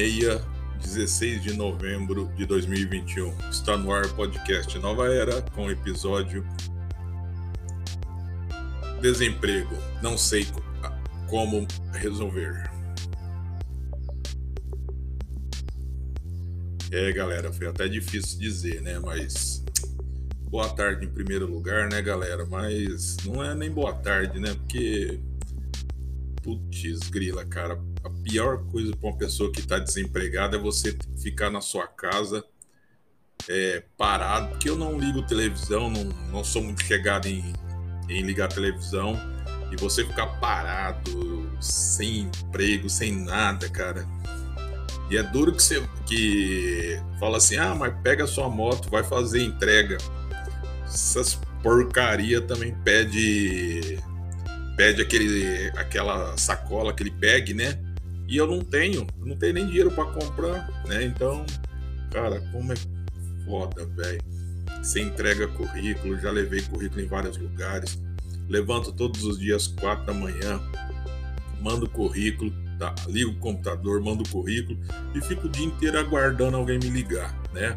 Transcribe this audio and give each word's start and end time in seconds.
1 0.00 0.02
meia, 0.02 0.42
16 0.80 1.42
de 1.42 1.52
novembro 1.52 2.32
de 2.34 2.46
2021. 2.46 3.36
Está 3.50 3.76
no 3.76 3.92
ar 3.92 4.08
podcast 4.14 4.78
Nova 4.78 5.12
Era 5.12 5.42
com 5.42 5.70
episódio 5.70 6.42
Desemprego. 9.02 9.76
Não 10.02 10.16
sei 10.16 10.46
como 11.28 11.66
resolver. 11.92 12.70
É, 16.90 17.12
galera, 17.12 17.52
foi 17.52 17.66
até 17.66 17.86
difícil 17.86 18.38
dizer, 18.38 18.80
né? 18.80 18.98
Mas 18.98 19.62
boa 20.48 20.70
tarde 20.70 21.04
em 21.04 21.10
primeiro 21.10 21.46
lugar, 21.46 21.90
né, 21.90 22.00
galera? 22.00 22.46
Mas 22.46 23.18
não 23.18 23.44
é 23.44 23.54
nem 23.54 23.70
boa 23.70 23.92
tarde, 23.92 24.40
né? 24.40 24.54
Porque 24.54 25.20
putz, 26.42 27.10
grila, 27.10 27.44
cara 27.44 27.78
pior 28.22 28.64
coisa 28.70 28.94
para 28.96 29.08
uma 29.08 29.16
pessoa 29.16 29.52
que 29.52 29.60
está 29.60 29.78
desempregada 29.78 30.56
é 30.56 30.60
você 30.60 30.96
ficar 31.20 31.50
na 31.50 31.60
sua 31.60 31.86
casa 31.86 32.44
é, 33.48 33.82
parado, 33.96 34.50
porque 34.50 34.68
eu 34.68 34.76
não 34.76 34.98
ligo 34.98 35.22
televisão, 35.22 35.90
não, 35.90 36.04
não 36.04 36.44
sou 36.44 36.62
muito 36.62 36.82
chegado 36.82 37.26
em, 37.26 37.52
em 38.08 38.22
ligar 38.22 38.48
televisão, 38.48 39.16
e 39.72 39.76
você 39.76 40.04
ficar 40.04 40.26
parado, 40.38 41.50
sem 41.60 42.20
emprego, 42.20 42.88
sem 42.88 43.12
nada, 43.12 43.68
cara. 43.68 44.06
E 45.10 45.16
é 45.16 45.22
duro 45.22 45.52
que 45.52 45.62
você 45.62 45.82
que 46.06 47.00
fala 47.18 47.38
assim: 47.38 47.56
ah, 47.56 47.74
mas 47.74 47.94
pega 48.02 48.26
sua 48.26 48.48
moto, 48.48 48.88
vai 48.90 49.02
fazer 49.02 49.42
entrega. 49.42 49.96
Essas 50.84 51.38
porcaria 51.62 52.40
também 52.40 52.74
pede 52.84 53.98
pede 54.76 55.02
aquele 55.02 55.70
aquela 55.76 56.36
sacola, 56.36 56.90
aquele 56.90 57.10
bag, 57.10 57.54
né? 57.54 57.78
E 58.30 58.36
eu 58.36 58.46
não 58.46 58.60
tenho, 58.60 59.04
não 59.18 59.36
tenho 59.36 59.54
nem 59.54 59.66
dinheiro 59.66 59.90
para 59.90 60.04
comprar, 60.04 60.84
né? 60.86 61.02
Então, 61.02 61.44
cara, 62.12 62.40
como 62.52 62.72
é 62.72 62.76
foda, 63.44 63.84
velho. 63.86 64.22
Você 64.80 65.00
entrega 65.00 65.48
currículo, 65.48 66.16
já 66.20 66.30
levei 66.30 66.62
currículo 66.62 67.00
em 67.00 67.08
vários 67.08 67.36
lugares. 67.36 68.00
Levanto 68.48 68.92
todos 68.92 69.24
os 69.24 69.36
dias, 69.36 69.66
quatro 69.66 70.06
da 70.06 70.14
manhã, 70.14 70.60
mando 71.60 71.90
currículo, 71.90 72.52
tá? 72.78 72.94
ligo 73.08 73.32
o 73.32 73.38
computador, 73.40 74.00
mando 74.00 74.22
currículo 74.28 74.78
e 75.12 75.20
fico 75.20 75.48
o 75.48 75.50
dia 75.50 75.66
inteiro 75.66 75.98
aguardando 75.98 76.56
alguém 76.56 76.78
me 76.78 76.88
ligar, 76.88 77.36
né? 77.52 77.76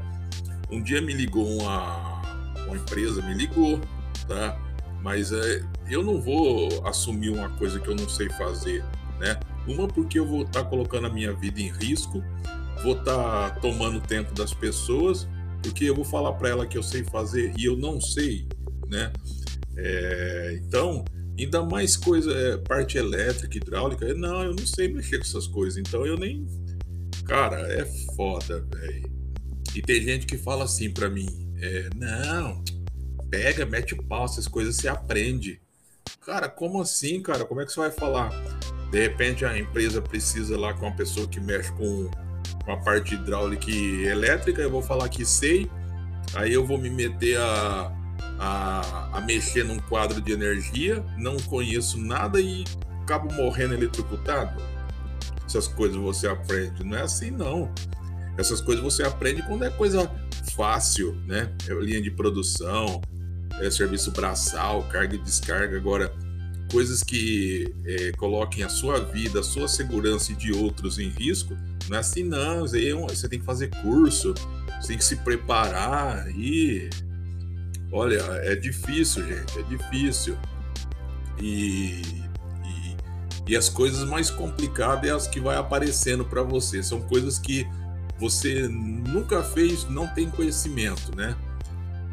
Um 0.70 0.84
dia 0.84 1.02
me 1.02 1.14
ligou 1.14 1.48
uma, 1.62 2.22
uma 2.68 2.76
empresa, 2.76 3.24
me 3.24 3.34
ligou, 3.34 3.82
tá? 4.28 4.56
Mas 5.02 5.32
é, 5.32 5.64
eu 5.90 6.04
não 6.04 6.22
vou 6.22 6.86
assumir 6.86 7.30
uma 7.30 7.50
coisa 7.58 7.80
que 7.80 7.88
eu 7.88 7.96
não 7.96 8.08
sei 8.08 8.30
fazer, 8.30 8.84
né? 9.20 9.40
Uma 9.68 9.88
porque 9.88 10.20
eu 10.20 10.26
vou 10.26 10.44
estar 10.44 10.64
tá 10.64 10.70
colocando 10.70 11.08
a 11.08 11.10
minha 11.10 11.34
vida 11.34 11.62
em 11.62 11.72
risco, 11.72 12.24
vou 12.84 12.94
estar 12.94 13.52
tá 13.52 13.60
tomando 13.60 14.02
tempo 14.02 14.34
das 14.34 14.54
pessoas, 14.54 15.28
porque 15.62 15.86
eu 15.86 15.96
vou 15.96 16.04
falar 16.04 16.34
para 16.34 16.50
ela 16.50 16.68
que 16.68 16.78
eu 16.78 16.84
sei 16.84 17.04
fazer 17.04 17.54
e 17.58 17.66
eu 17.66 17.78
não 17.78 18.02
sei, 18.02 18.48
né? 18.90 19.12
É, 19.76 20.60
então, 20.62 21.04
ainda 21.40 21.64
mais 21.64 21.96
coisa, 21.96 22.32
é, 22.32 22.58
parte 22.58 22.98
elétrica, 22.98 23.58
hidráulica, 23.58 24.14
não, 24.14 24.44
eu 24.44 24.54
não 24.54 24.66
sei 24.66 24.88
mexer 24.88 25.18
com 25.18 25.24
essas 25.24 25.48
coisas, 25.48 25.78
então 25.78 26.06
eu 26.06 26.18
nem. 26.18 26.46
Cara, 27.26 27.60
é 27.74 27.86
foda, 28.16 28.60
velho. 28.60 29.12
E 29.74 29.82
tem 29.82 30.02
gente 30.02 30.26
que 30.26 30.38
fala 30.38 30.66
assim 30.66 30.92
para 30.92 31.10
mim: 31.10 31.28
é, 31.62 31.90
não, 31.96 32.64
pega, 33.30 33.66
mete 33.66 33.94
o 33.94 34.04
pau, 34.04 34.26
essas 34.26 34.48
coisas 34.48 34.76
você 34.76 34.88
aprende. 34.88 35.60
Cara, 36.26 36.48
como 36.50 36.82
assim, 36.82 37.22
cara? 37.22 37.46
Como 37.46 37.62
é 37.62 37.66
que 37.66 37.72
você 37.72 37.80
vai 37.80 37.92
falar? 37.92 38.30
De 38.94 39.02
repente 39.02 39.44
a 39.44 39.58
empresa 39.58 40.00
precisa 40.00 40.56
lá 40.56 40.72
com 40.72 40.86
uma 40.86 40.96
pessoa 40.96 41.28
que 41.28 41.40
mexe 41.40 41.72
com, 41.72 42.12
com 42.64 42.72
a 42.72 42.78
parte 42.78 43.16
hidráulica 43.16 43.72
e 43.72 44.06
elétrica, 44.06 44.62
eu 44.62 44.70
vou 44.70 44.84
falar 44.84 45.10
que 45.10 45.26
sei, 45.26 45.68
aí 46.36 46.54
eu 46.54 46.64
vou 46.64 46.78
me 46.78 46.92
meter 46.92 47.40
a, 47.40 47.92
a, 48.38 49.18
a 49.18 49.22
mexer 49.22 49.66
num 49.66 49.80
quadro 49.80 50.22
de 50.22 50.32
energia, 50.32 51.04
não 51.18 51.38
conheço 51.38 52.00
nada 52.00 52.40
e 52.40 52.66
acabo 53.02 53.34
morrendo 53.34 53.74
eletrocutado. 53.74 54.62
Essas 55.44 55.68
coisas 55.68 55.98
você 55.98 56.28
aprende, 56.28 56.84
não 56.84 56.96
é 56.96 57.02
assim 57.02 57.32
não. 57.32 57.74
Essas 58.38 58.62
coisas 58.62 58.84
você 58.84 59.02
aprende 59.02 59.42
quando 59.42 59.66
é 59.66 59.72
coisa 59.72 60.08
fácil, 60.56 61.16
né? 61.26 61.52
É 61.68 61.74
linha 61.74 62.00
de 62.00 62.12
produção, 62.12 63.02
é 63.60 63.72
serviço 63.72 64.12
braçal, 64.12 64.84
carga 64.84 65.16
e 65.16 65.18
descarga. 65.18 65.76
Agora, 65.76 66.14
coisas 66.74 67.04
que 67.04 67.72
é, 67.86 68.12
coloquem 68.14 68.64
a 68.64 68.70
sua 68.70 69.00
vida, 69.00 69.42
a 69.42 69.44
sua 69.44 69.68
segurança 69.68 70.32
e 70.32 70.36
de 70.36 70.52
outros 70.52 70.98
em 70.98 71.08
risco, 71.08 71.56
não 71.88 71.98
é 71.98 72.00
assim 72.00 72.24
não, 72.24 72.62
você 73.08 73.30
tem 73.30 73.40
que 73.40 73.46
fazer 73.46 73.70
curso, 73.84 74.34
você 74.82 74.88
tem 74.88 74.98
que 74.98 75.06
se 75.06 75.18
preparar 75.18 76.28
e 76.32 76.90
olha, 77.92 78.20
é 78.42 78.56
difícil, 78.56 79.24
gente, 79.24 79.60
é 79.60 79.62
difícil. 79.62 80.36
E, 81.40 82.02
e, 82.66 82.98
e 83.50 83.56
as 83.56 83.70
coisas 83.70 84.04
mais 84.10 84.32
complicadas 84.32 85.08
é 85.08 85.14
as 85.14 85.28
que 85.28 85.40
vai 85.40 85.56
aparecendo 85.56 86.26
para 86.26 86.42
você, 86.42 86.82
são 86.82 87.02
coisas 87.02 87.38
que 87.38 87.68
você 88.18 88.68
nunca 88.68 89.44
fez, 89.44 89.88
não 89.88 90.08
tem 90.08 90.28
conhecimento, 90.28 91.16
né? 91.16 91.36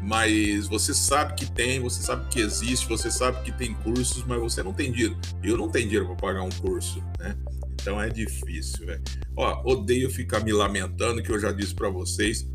Mas 0.01 0.67
você 0.67 0.93
sabe 0.93 1.35
que 1.35 1.49
tem, 1.49 1.79
você 1.79 2.01
sabe 2.01 2.27
que 2.29 2.39
existe, 2.39 2.87
você 2.87 3.11
sabe 3.11 3.43
que 3.43 3.51
tem 3.51 3.73
cursos, 3.75 4.23
mas 4.25 4.39
você 4.39 4.63
não 4.63 4.73
tem 4.73 4.91
dinheiro. 4.91 5.17
Eu 5.43 5.57
não 5.57 5.69
tenho 5.69 5.85
dinheiro 5.85 6.07
para 6.07 6.15
pagar 6.15 6.41
um 6.41 6.49
curso, 6.49 6.99
né? 7.19 7.37
Então 7.73 8.01
é 8.01 8.09
difícil, 8.09 8.85
velho. 8.85 9.01
Ó, 9.35 9.71
odeio 9.71 10.09
ficar 10.09 10.43
me 10.43 10.51
lamentando, 10.51 11.21
que 11.21 11.31
eu 11.31 11.39
já 11.39 11.51
disse 11.51 11.73
para 11.73 11.89
vocês 11.89 12.47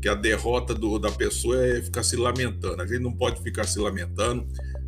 que 0.00 0.08
a 0.08 0.14
derrota 0.14 0.74
do, 0.74 0.98
da 0.98 1.10
pessoa 1.10 1.64
é 1.66 1.80
ficar 1.80 2.02
se 2.02 2.16
lamentando. 2.16 2.82
A 2.82 2.86
gente 2.86 3.00
não 3.00 3.12
pode 3.12 3.40
ficar 3.42 3.64
se 3.64 3.78
lamentando, 3.78 4.46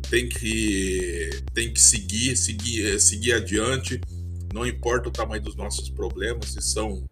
tem 0.09 0.29
que 0.29 1.29
tem 1.53 1.73
que 1.73 1.81
seguir, 1.81 2.35
seguir, 2.35 2.99
seguir 2.99 3.33
adiante. 3.33 3.99
Não 4.53 4.65
importa 4.65 5.09
o 5.09 5.11
tamanho 5.11 5.41
dos 5.41 5.55
nossos 5.55 5.89
problemas, 5.89 6.53
se 6.53 6.61
são 6.61 7.03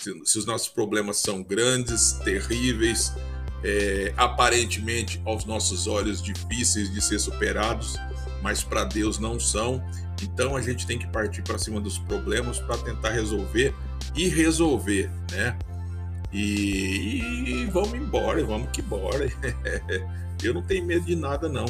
se, 0.00 0.10
se 0.24 0.38
os 0.38 0.46
nossos 0.46 0.68
problemas 0.68 1.18
são 1.18 1.42
grandes, 1.42 2.12
terríveis, 2.24 3.12
é, 3.64 4.12
aparentemente 4.16 5.20
aos 5.24 5.44
nossos 5.44 5.86
olhos 5.86 6.22
difíceis 6.22 6.92
de 6.92 7.00
ser 7.00 7.18
superados, 7.18 7.96
mas 8.42 8.62
para 8.62 8.84
Deus 8.84 9.18
não 9.18 9.38
são. 9.38 9.82
Então 10.22 10.56
a 10.56 10.60
gente 10.62 10.86
tem 10.86 10.98
que 10.98 11.06
partir 11.08 11.42
para 11.42 11.58
cima 11.58 11.80
dos 11.80 11.98
problemas 11.98 12.58
para 12.58 12.76
tentar 12.78 13.10
resolver 13.10 13.74
e 14.14 14.28
resolver, 14.28 15.10
né? 15.30 15.56
E, 16.32 17.20
e 17.46 17.66
vamos 17.66 17.94
embora, 17.94 18.42
vamos 18.44 18.70
que 18.72 18.80
embora. 18.80 19.26
Eu 20.42 20.54
não 20.54 20.62
tenho 20.62 20.84
medo 20.84 21.04
de 21.04 21.14
nada, 21.14 21.48
não. 21.48 21.66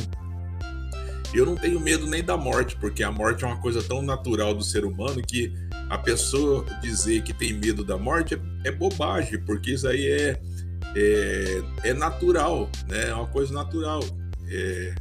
Eu 1.34 1.46
não 1.46 1.56
tenho 1.56 1.80
medo 1.80 2.06
nem 2.06 2.22
da 2.22 2.36
morte, 2.36 2.76
porque 2.76 3.02
a 3.02 3.10
morte 3.10 3.44
é 3.44 3.46
uma 3.46 3.56
coisa 3.56 3.82
tão 3.82 4.02
natural 4.02 4.54
do 4.54 4.62
ser 4.62 4.84
humano 4.84 5.22
que 5.22 5.52
a 5.88 5.98
pessoa 5.98 6.64
dizer 6.80 7.22
que 7.22 7.32
tem 7.32 7.54
medo 7.54 7.82
da 7.84 7.96
morte 7.96 8.34
é, 8.34 8.68
é 8.68 8.70
bobagem, 8.70 9.38
porque 9.42 9.72
isso 9.72 9.88
aí 9.88 10.06
é, 10.06 10.40
é, 10.94 11.62
é 11.84 11.94
natural, 11.94 12.70
né? 12.88 13.08
É 13.08 13.14
uma 13.14 13.26
coisa 13.26 13.52
natural. 13.52 14.02
É, 14.48 14.94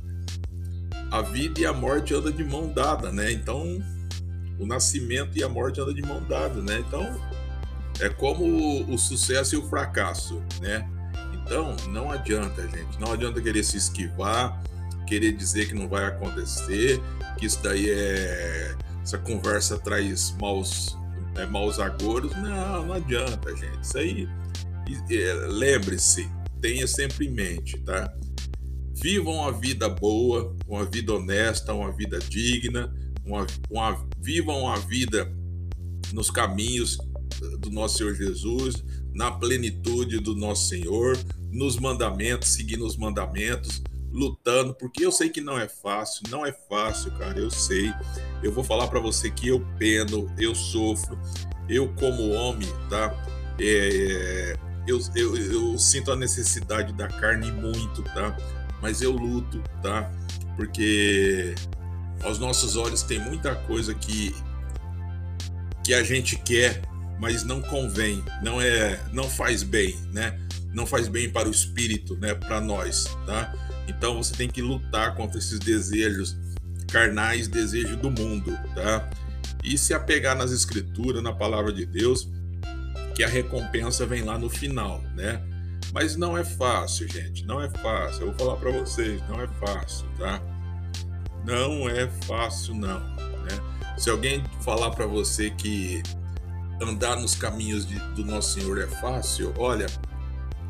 a 1.11 1.21
vida 1.21 1.59
e 1.59 1.65
a 1.65 1.73
morte 1.73 2.13
andam 2.13 2.31
de 2.31 2.43
mão 2.43 2.71
dada, 2.71 3.11
né? 3.11 3.31
Então, 3.31 3.83
o 4.57 4.65
nascimento 4.65 5.37
e 5.37 5.43
a 5.43 5.49
morte 5.49 5.81
andam 5.81 5.93
de 5.93 6.01
mão 6.01 6.23
dada, 6.23 6.61
né? 6.61 6.79
Então, 6.79 7.03
é 7.99 8.09
como 8.09 8.45
o, 8.45 8.93
o 8.93 8.97
sucesso 8.97 9.55
e 9.55 9.57
o 9.57 9.67
fracasso, 9.67 10.41
né? 10.61 10.87
Então, 11.33 11.75
não 11.89 12.09
adianta, 12.09 12.61
gente. 12.69 12.99
Não 12.99 13.11
adianta 13.11 13.41
querer 13.41 13.63
se 13.63 13.75
esquivar, 13.75 14.61
querer 15.05 15.33
dizer 15.33 15.67
que 15.67 15.73
não 15.73 15.89
vai 15.89 16.05
acontecer, 16.05 17.01
que 17.37 17.45
isso 17.45 17.61
daí 17.61 17.89
é. 17.89 18.75
Essa 19.03 19.17
conversa 19.17 19.79
traz 19.79 20.33
maus, 20.39 20.95
é, 21.35 21.45
maus 21.47 21.79
agouros. 21.79 22.31
Não, 22.35 22.85
não 22.85 22.93
adianta, 22.93 23.53
gente. 23.55 23.81
Isso 23.81 23.97
aí 23.97 24.29
lembre-se, 25.49 26.29
tenha 26.61 26.87
sempre 26.87 27.27
em 27.27 27.31
mente, 27.31 27.77
tá? 27.79 28.13
Vivam 28.93 29.33
uma 29.33 29.51
vida 29.51 29.89
boa, 29.89 30.55
uma 30.67 30.85
vida 30.85 31.13
honesta, 31.13 31.73
uma 31.73 31.91
vida 31.91 32.19
digna, 32.19 32.93
uma, 33.25 33.47
uma, 33.69 34.07
vivam 34.19 34.67
a 34.67 34.77
vida 34.77 35.31
nos 36.13 36.29
caminhos 36.29 36.97
do 37.59 37.71
nosso 37.71 37.97
Senhor 37.97 38.15
Jesus, 38.15 38.83
na 39.13 39.31
plenitude 39.31 40.19
do 40.19 40.35
nosso 40.35 40.69
Senhor, 40.69 41.17
nos 41.51 41.77
mandamentos, 41.77 42.49
seguindo 42.49 42.85
os 42.85 42.95
mandamentos, 42.95 43.81
lutando, 44.11 44.73
porque 44.75 45.05
eu 45.05 45.11
sei 45.11 45.29
que 45.29 45.41
não 45.41 45.57
é 45.57 45.67
fácil, 45.67 46.23
não 46.29 46.45
é 46.45 46.51
fácil, 46.51 47.11
cara, 47.11 47.39
eu 47.39 47.49
sei. 47.49 47.91
Eu 48.43 48.51
vou 48.51 48.63
falar 48.63 48.87
para 48.87 48.99
você 48.99 49.31
que 49.31 49.47
eu 49.47 49.65
peno, 49.77 50.31
eu 50.37 50.53
sofro, 50.53 51.17
eu 51.67 51.93
como 51.95 52.31
homem, 52.31 52.67
tá? 52.89 53.15
É, 53.59 54.55
eu, 54.87 54.99
eu, 55.15 55.37
eu 55.37 55.79
sinto 55.79 56.11
a 56.11 56.15
necessidade 56.15 56.93
da 56.93 57.07
carne 57.07 57.51
muito, 57.51 58.01
tá? 58.03 58.35
Mas 58.81 59.01
eu 59.01 59.11
luto, 59.11 59.61
tá? 59.81 60.11
Porque 60.55 61.53
aos 62.23 62.39
nossos 62.39 62.75
olhos 62.75 63.03
tem 63.03 63.19
muita 63.19 63.55
coisa 63.55 63.93
que, 63.93 64.35
que 65.83 65.93
a 65.93 66.03
gente 66.03 66.35
quer, 66.37 66.81
mas 67.19 67.43
não 67.43 67.61
convém, 67.61 68.23
não 68.43 68.61
é, 68.61 68.99
não 69.11 69.29
faz 69.29 69.63
bem, 69.63 69.95
né? 70.11 70.39
Não 70.73 70.85
faz 70.85 71.07
bem 71.07 71.29
para 71.29 71.47
o 71.47 71.51
espírito, 71.51 72.15
né? 72.17 72.33
Para 72.33 72.59
nós, 72.59 73.05
tá? 73.25 73.53
Então 73.87 74.21
você 74.21 74.33
tem 74.33 74.49
que 74.49 74.61
lutar 74.61 75.15
contra 75.15 75.37
esses 75.37 75.59
desejos 75.59 76.35
carnais, 76.91 77.47
desejos 77.47 77.97
do 77.97 78.09
mundo, 78.09 78.57
tá? 78.73 79.09
E 79.63 79.77
se 79.77 79.93
apegar 79.93 80.35
nas 80.35 80.51
escrituras, 80.51 81.21
na 81.21 81.33
palavra 81.33 81.71
de 81.71 81.85
Deus, 81.85 82.27
que 83.15 83.23
a 83.23 83.27
recompensa 83.27 84.05
vem 84.05 84.23
lá 84.23 84.37
no 84.37 84.49
final, 84.49 85.01
né? 85.15 85.41
Mas 85.93 86.15
não 86.15 86.37
é 86.37 86.43
fácil, 86.43 87.07
gente, 87.07 87.45
não 87.45 87.61
é 87.61 87.69
fácil. 87.69 88.21
Eu 88.21 88.27
vou 88.27 88.39
falar 88.39 88.55
para 88.57 88.71
vocês, 88.71 89.21
não 89.27 89.41
é 89.41 89.47
fácil, 89.47 90.07
tá? 90.17 90.41
Não 91.45 91.89
é 91.89 92.07
fácil 92.25 92.75
não, 92.75 92.99
né? 92.99 93.59
Se 93.97 94.09
alguém 94.09 94.43
falar 94.61 94.91
para 94.91 95.05
você 95.05 95.49
que 95.49 96.01
andar 96.81 97.17
nos 97.17 97.35
caminhos 97.35 97.85
de, 97.85 97.99
do 98.15 98.25
nosso 98.25 98.59
Senhor 98.59 98.79
é 98.79 98.87
fácil, 98.87 99.53
olha, 99.57 99.85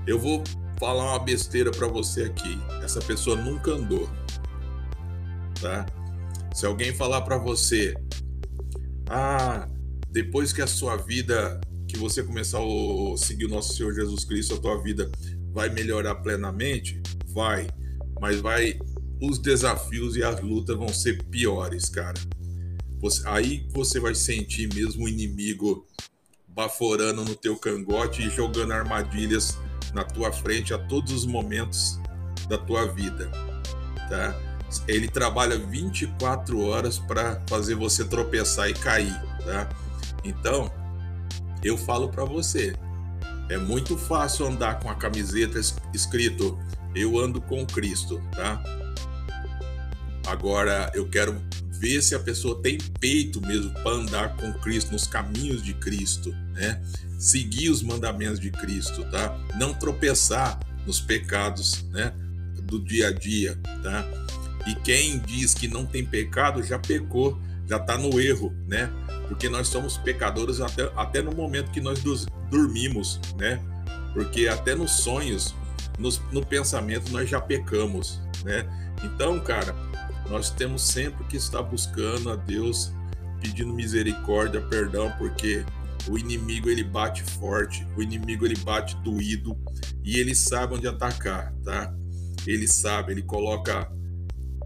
eu 0.08 0.20
vou 0.20 0.44
falar 0.80 1.12
uma 1.12 1.20
besteira 1.20 1.70
para 1.72 1.88
você 1.88 2.24
aqui. 2.24 2.60
Essa 2.84 3.00
pessoa 3.00 3.36
nunca 3.36 3.72
andou, 3.72 4.10
tá? 5.62 5.86
Se 6.54 6.66
alguém 6.66 6.94
falar 6.94 7.22
para 7.22 7.38
você, 7.38 7.94
ah, 9.08 9.68
depois 10.10 10.52
que 10.52 10.62
a 10.62 10.68
sua 10.68 10.98
vida, 10.98 11.62
que 11.92 12.00
você 12.00 12.24
começar 12.24 12.60
a 12.60 13.18
seguir 13.18 13.46
o 13.46 13.50
nosso 13.50 13.76
Senhor 13.76 13.94
Jesus 13.94 14.24
Cristo, 14.24 14.56
a 14.56 14.58
tua 14.58 14.82
vida 14.82 15.12
vai 15.54 15.70
melhorar 15.70 16.16
plenamente, 16.16 17.02
vai, 17.28 17.68
mas 18.20 18.40
vai, 18.40 18.80
os 19.22 19.38
desafios 19.38 20.16
e 20.16 20.24
as 20.24 20.42
lutas 20.42 20.78
vão 20.78 20.88
ser 20.88 21.24
piores, 21.26 21.90
cara. 21.90 22.20
Você, 23.00 23.28
aí 23.28 23.68
você 23.72 24.00
vai 24.00 24.16
sentir 24.16 24.74
mesmo 24.74 25.06
o 25.06 25.10
inimigo 25.10 25.86
baforando 26.48 27.24
no 27.24 27.36
teu 27.36 27.58
cangote 27.58 28.22
e 28.22 28.30
jogando 28.30 28.72
armadilhas 28.72 29.58
na 29.94 30.04
tua 30.04 30.32
frente 30.32 30.74
a 30.74 30.78
todos 30.78 31.12
os 31.12 31.26
momentos 31.26 32.00
da 32.48 32.58
tua 32.58 32.86
vida, 32.86 33.30
tá? 34.10 34.40
Ele 34.88 35.08
trabalha 35.08 35.58
24 35.58 36.62
horas 36.62 36.98
para 36.98 37.44
fazer 37.48 37.76
você 37.76 38.06
tropeçar 38.06 38.70
e 38.70 38.74
cair, 38.74 39.14
tá? 39.44 39.68
Então, 40.24 40.72
eu 41.64 41.78
falo 41.78 42.10
para 42.10 42.26
você, 42.26 42.74
é 43.50 43.58
muito 43.58 43.98
fácil 43.98 44.48
andar 44.48 44.80
com 44.80 44.90
a 44.90 44.96
camiseta 44.96 45.60
escrito 45.94 46.58
eu 46.96 47.20
ando 47.20 47.42
com 47.42 47.66
Cristo, 47.66 48.22
tá? 48.32 48.62
Agora 50.28 50.92
eu 50.94 51.08
quero 51.08 51.42
ver 51.72 52.02
se 52.02 52.14
a 52.14 52.20
pessoa 52.20 52.62
tem 52.62 52.78
peito 53.00 53.42
mesmo 53.42 53.72
para 53.72 53.92
andar 53.92 54.36
com 54.36 54.54
Cristo 54.54 54.92
nos 54.92 55.08
caminhos 55.08 55.64
de 55.64 55.74
Cristo, 55.74 56.32
né? 56.54 56.82
Seguir 57.18 57.70
os 57.70 57.82
mandamentos 57.82 58.40
de 58.40 58.52
Cristo, 58.52 59.04
tá? 59.10 59.38
Não 59.58 59.74
tropeçar 59.74 60.60
nos 60.86 61.00
pecados, 61.00 61.84
né? 61.90 62.14
Do 62.64 62.80
dia 62.80 63.08
a 63.08 63.12
dia, 63.12 63.58
tá? 63.82 64.06
E 64.68 64.76
quem 64.76 65.20
diz 65.20 65.54
que 65.54 65.68
não 65.68 65.86
tem 65.86 66.06
pecado 66.06 66.62
já 66.64 66.78
pecou, 66.78 67.40
já 67.68 67.78
está 67.78 67.98
no 67.98 68.20
erro, 68.20 68.54
né? 68.68 68.92
Porque 69.32 69.48
nós 69.48 69.70
somos 69.70 69.98
pecadores 69.98 70.60
até, 70.60 70.92
até 70.94 71.22
no 71.22 71.32
momento 71.32 71.72
que 71.72 71.80
nós 71.80 72.04
dormimos, 72.50 73.18
né? 73.38 73.62
Porque 74.14 74.50
até 74.50 74.76
nos 74.76 74.92
sonhos, 74.92 75.56
nos, 75.98 76.22
no 76.34 76.46
pensamento, 76.46 77.10
nós 77.14 77.30
já 77.30 77.40
pecamos, 77.40 78.20
né? 78.44 78.68
Então, 79.02 79.40
cara, 79.40 79.74
nós 80.30 80.50
temos 80.50 80.82
sempre 80.82 81.24
que 81.28 81.38
estar 81.38 81.62
buscando 81.62 82.30
a 82.30 82.36
Deus, 82.36 82.92
pedindo 83.40 83.74
misericórdia, 83.74 84.60
perdão, 84.64 85.10
porque 85.18 85.64
o 86.10 86.18
inimigo 86.18 86.70
ele 86.70 86.84
bate 86.84 87.24
forte, 87.24 87.88
o 87.96 88.04
inimigo 88.04 88.46
ele 88.46 88.58
bate 88.58 88.98
doído 88.98 89.58
e 90.04 90.20
ele 90.20 90.36
sabe 90.36 90.76
onde 90.76 90.90
atacar, 90.90 91.54
tá? 91.64 91.96
Ele 92.46 92.68
sabe, 92.68 93.14
ele 93.14 93.22
coloca 93.22 93.90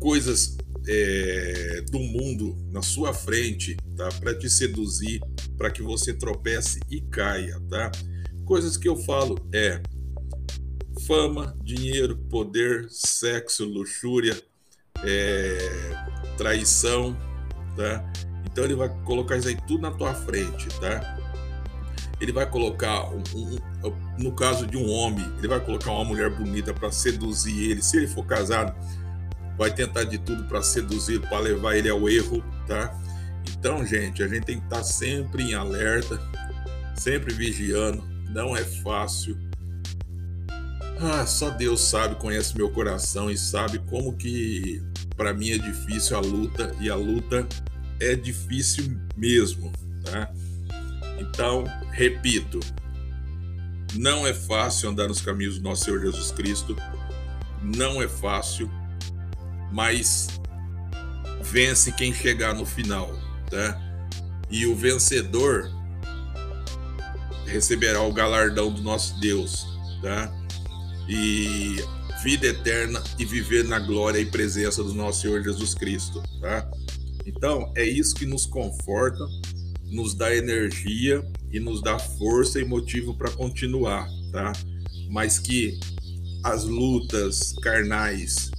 coisas 0.06 0.56
é, 0.88 1.84
do 1.90 1.98
mundo 1.98 2.56
na 2.72 2.84
sua 2.84 3.12
frente, 3.12 3.76
tá? 3.98 4.08
Para 4.20 4.38
te 4.38 4.48
seduzir, 4.48 5.20
para 5.58 5.72
que 5.72 5.82
você 5.82 6.14
tropece 6.14 6.80
e 6.92 7.02
caia, 7.02 7.60
tá? 7.68 7.92
Coisas 8.46 8.78
que 8.78 8.88
eu 8.88 8.96
falo 8.96 9.36
é 9.52 9.82
fama, 11.08 11.58
dinheiro, 11.64 12.16
poder, 12.30 12.86
sexo, 12.88 13.66
luxúria, 13.66 14.40
é, 15.04 15.58
traição, 16.38 17.18
tá? 17.76 18.08
Então 18.46 18.64
ele 18.64 18.76
vai 18.76 18.90
colocar 19.06 19.38
isso 19.38 19.48
aí 19.48 19.58
tudo 19.68 19.82
na 19.82 19.92
tua 19.92 20.14
frente, 20.14 20.68
tá? 20.80 21.18
Ele 22.22 22.32
vai 22.32 22.48
colocar, 22.48 23.10
um, 23.10 23.24
um, 23.34 24.24
no 24.24 24.32
caso 24.34 24.68
de 24.68 24.78
um 24.78 24.88
homem, 24.88 25.26
ele 25.40 25.48
vai 25.48 25.60
colocar 25.66 25.90
uma 25.90 26.06
mulher 26.06 26.30
bonita 26.30 26.76
para 26.76 26.92
seduzir 26.92 27.72
ele. 27.72 27.82
Se 27.82 27.98
ele 27.98 28.08
for 28.08 28.24
casado, 28.24 28.72
vai 29.58 29.74
tentar 29.74 30.04
de 30.04 30.18
tudo 30.18 30.44
para 30.46 30.62
seduzir, 30.62 31.22
para 31.22 31.40
levar 31.40 31.76
ele 31.76 31.90
ao 31.90 32.10
erro, 32.10 32.44
tá? 32.68 32.94
Então, 33.58 33.86
gente, 33.86 34.24
a 34.24 34.28
gente 34.28 34.46
tem 34.46 34.60
que 34.60 34.66
estar 34.66 34.78
tá 34.78 34.84
sempre 34.84 35.44
em 35.44 35.54
alerta, 35.54 36.20
sempre 36.96 37.34
vigiando. 37.34 38.04
Não 38.30 38.56
é 38.56 38.64
fácil, 38.64 39.38
ah, 41.00 41.26
só 41.26 41.50
Deus 41.50 41.82
sabe, 41.82 42.16
conhece 42.16 42.56
meu 42.56 42.70
coração 42.70 43.30
e 43.30 43.38
sabe 43.38 43.80
como 43.80 44.16
que 44.16 44.82
para 45.18 45.34
mim 45.34 45.52
é 45.52 45.58
difícil 45.58 46.16
a 46.16 46.22
luta 46.22 46.74
e 46.80 46.90
a 46.90 46.96
luta 46.96 47.46
é 48.00 48.16
difícil 48.16 48.98
mesmo, 49.16 49.72
tá? 50.04 50.32
Então, 51.20 51.66
repito, 51.92 52.60
não 53.96 54.26
é 54.26 54.34
fácil 54.34 54.90
andar 54.90 55.08
nos 55.08 55.22
caminhos 55.22 55.58
do 55.58 55.64
nosso 55.64 55.86
Senhor 55.86 56.00
Jesus 56.00 56.32
Cristo, 56.32 56.76
não 57.62 58.02
é 58.02 58.08
fácil, 58.08 58.70
mas 59.72 60.28
vence 61.42 61.92
quem 61.92 62.14
chegar 62.14 62.54
no 62.54 62.66
final, 62.66 63.14
tá? 63.50 63.82
E 64.50 64.66
o 64.66 64.76
vencedor 64.76 65.72
receberá 67.46 68.02
o 68.02 68.14
galardão 68.14 68.72
do 68.72 68.82
nosso 68.82 69.20
Deus, 69.20 69.66
tá? 70.02 70.32
e 71.08 71.76
vida 72.24 72.48
eterna 72.48 73.02
e 73.20 73.26
viver 73.26 73.64
na 73.66 73.80
glória 73.80 74.20
e 74.20 74.26
presença 74.26 74.84
do 74.84 74.94
nosso 74.94 75.22
Senhor 75.22 75.44
Jesus 75.44 75.74
Cristo, 75.74 76.22
tá? 76.42 76.70
Então, 77.26 77.72
é 77.76 77.84
isso 77.84 78.16
que 78.16 78.26
nos 78.26 78.46
conforta, 78.46 79.24
nos 79.86 80.16
dá 80.16 80.36
energia 80.36 81.24
e 81.52 81.60
nos 81.60 81.82
dá 81.82 81.98
força 81.98 82.60
e 82.60 82.66
motivo 82.66 83.16
para 83.16 83.32
continuar, 83.32 84.08
tá? 84.32 84.52
Mas 85.10 85.38
que 85.38 85.80
as 86.44 86.64
lutas 86.64 87.54
carnais, 87.62 88.52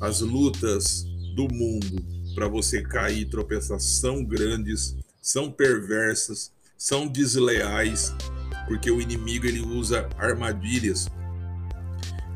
as 0.00 0.20
lutas 0.20 1.04
do 1.34 1.48
mundo 1.52 2.02
para 2.34 2.48
você 2.48 2.82
cair 2.82 3.20
e 3.20 3.24
tropeçar 3.24 3.80
são 3.80 4.24
grandes, 4.24 4.96
são 5.22 5.50
perversas, 5.50 6.52
são 6.76 7.06
desleais, 7.06 8.14
porque 8.66 8.90
o 8.90 9.00
inimigo 9.00 9.46
ele 9.46 9.60
usa 9.60 10.08
armadilhas 10.18 11.08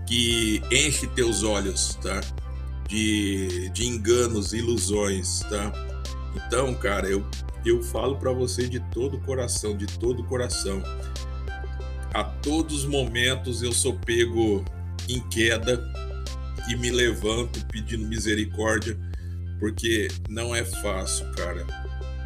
que 0.07 0.62
enche 0.73 1.07
teus 1.09 1.43
olhos, 1.43 1.97
tá? 1.97 2.21
De, 2.88 3.69
de 3.71 3.87
enganos, 3.87 4.55
ilusões, 4.55 5.41
tá? 5.41 5.71
Então, 6.35 6.73
cara, 6.75 7.09
eu, 7.09 7.25
eu 7.65 7.83
falo 7.83 8.17
para 8.17 8.33
você 8.33 8.67
de 8.67 8.81
todo 8.91 9.21
coração, 9.21 9.77
de 9.77 9.87
todo 9.99 10.23
o 10.23 10.25
coração. 10.25 10.83
A 12.15 12.25
todos 12.25 12.85
os 12.85 12.85
momentos 12.87 13.62
eu 13.62 13.73
sou 13.73 13.95
pego 13.99 14.65
em 15.09 15.21
queda 15.29 15.77
e 16.69 16.77
me 16.77 16.91
levanto 16.91 17.65
pedindo 17.67 18.07
misericórdia, 18.07 18.97
porque 19.59 20.09
não 20.29 20.55
é 20.55 20.65
fácil, 20.65 21.31
cara. 21.33 21.67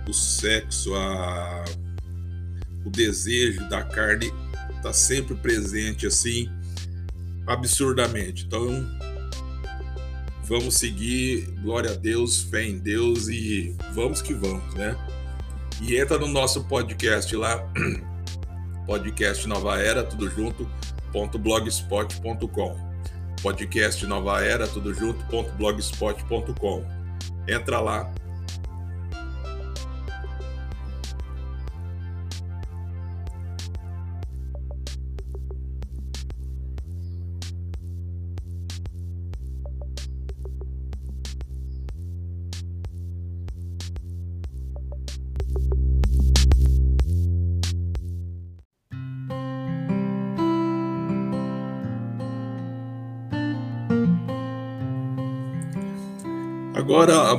O 0.09 0.13
sexo, 0.13 0.95
a 0.95 1.65
o 2.85 2.91
desejo 2.91 3.69
da 3.69 3.83
carne 3.83 4.33
tá 4.83 4.93
sempre 4.93 5.35
presente 5.37 6.07
assim 6.07 6.51
absurdamente. 7.47 8.45
Então, 8.45 8.69
vamos 10.45 10.75
seguir, 10.75 11.47
glória 11.63 11.93
a 11.93 11.95
Deus, 11.95 12.43
fé 12.43 12.65
em 12.65 12.79
Deus 12.79 13.29
e 13.29 13.77
vamos 13.93 14.21
que 14.21 14.35
vamos, 14.35 14.75
né? 14.75 14.97
E 15.81 15.97
entra 15.97 16.19
no 16.19 16.29
nosso 16.29 16.65
podcast 16.65 17.35
lá, 17.35 17.65
podcast 18.87 19.47
Nova 19.47 19.79
Era, 19.79 20.03
tudo 20.05 20.29
junto, 20.31 20.69
blogspot.com. 21.39 22.92
Podcast 23.43 24.07
Nova 24.07 24.41
Era, 24.41 24.69
tudo 24.69 24.95
junto, 24.95 25.25
blogspot.com. 25.57 26.85
Entra 27.49 27.81
lá, 27.81 28.13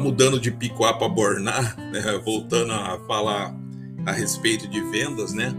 mudando 0.03 0.39
de 0.39 0.51
picoar 0.51 0.97
para 0.97 1.07
bornar, 1.07 1.77
né? 1.91 2.21
voltando 2.23 2.73
a 2.73 2.99
falar 3.07 3.55
a 4.05 4.11
respeito 4.11 4.67
de 4.67 4.81
vendas, 4.91 5.33
né? 5.33 5.53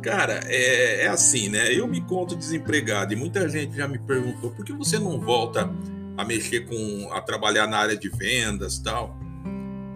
Cara, 0.00 0.40
é, 0.46 1.04
é, 1.04 1.08
assim, 1.08 1.48
né? 1.48 1.72
Eu 1.74 1.88
me 1.88 2.00
conto 2.00 2.36
desempregado 2.36 3.12
e 3.12 3.16
muita 3.16 3.48
gente 3.48 3.76
já 3.76 3.88
me 3.88 3.98
perguntou 3.98 4.52
por 4.52 4.64
que 4.64 4.72
você 4.72 4.98
não 4.98 5.20
volta 5.20 5.68
a 6.16 6.24
mexer 6.24 6.66
com, 6.66 7.12
a 7.12 7.20
trabalhar 7.20 7.66
na 7.66 7.78
área 7.78 7.96
de 7.96 8.08
vendas 8.08 8.78
tal. 8.78 9.18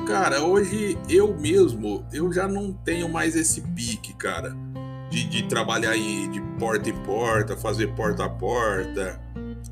Cara, 0.06 0.42
hoje 0.42 0.98
eu 1.08 1.36
mesmo, 1.36 2.04
eu 2.12 2.32
já 2.32 2.48
não 2.48 2.72
tenho 2.72 3.08
mais 3.08 3.36
esse 3.36 3.60
pique, 3.60 4.12
cara, 4.14 4.52
de, 5.08 5.24
de 5.24 5.44
trabalhar 5.44 5.90
aí 5.90 6.26
de 6.28 6.40
porta 6.58 6.90
em 6.90 6.96
porta, 7.04 7.56
fazer 7.56 7.94
porta 7.94 8.24
a 8.24 8.28
porta, 8.28 9.20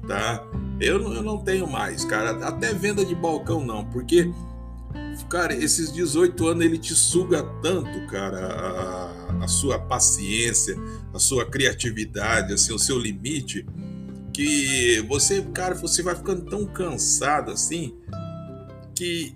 tá? 0.07 0.45
Eu, 0.81 1.13
eu 1.13 1.23
não 1.23 1.39
tenho 1.39 1.71
mais, 1.71 2.05
cara, 2.05 2.31
até 2.47 2.73
venda 2.73 3.05
de 3.05 3.15
balcão 3.15 3.63
não, 3.63 3.85
porque, 3.85 4.33
cara, 5.29 5.55
esses 5.55 5.93
18 5.93 6.47
anos 6.47 6.65
ele 6.65 6.79
te 6.79 6.95
suga 6.95 7.43
tanto, 7.63 8.07
cara, 8.07 8.47
a, 8.47 9.45
a 9.45 9.49
sua 9.49 9.79
paciência, 9.79 10.75
a 11.13 11.19
sua 11.19 11.45
criatividade, 11.45 12.55
assim, 12.55 12.73
o 12.73 12.79
seu 12.79 12.99
limite, 12.99 13.67
que 14.33 15.05
você, 15.07 15.43
cara, 15.43 15.75
você 15.75 16.03
vai 16.03 16.15
ficando 16.15 16.47
tão 16.49 16.65
cansado 16.65 17.51
assim, 17.51 17.95
que 18.95 19.35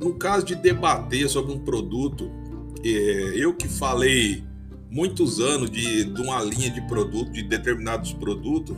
no 0.00 0.14
caso 0.14 0.46
de 0.46 0.54
debater 0.54 1.28
sobre 1.28 1.52
um 1.52 1.58
produto, 1.58 2.30
é, 2.84 3.32
eu 3.34 3.52
que 3.54 3.68
falei 3.68 4.44
muitos 4.90 5.40
anos 5.40 5.70
de, 5.70 6.04
de 6.04 6.22
uma 6.22 6.40
linha 6.42 6.70
de 6.70 6.80
produto, 6.82 7.32
de 7.32 7.42
determinados 7.42 8.12
produtos, 8.12 8.76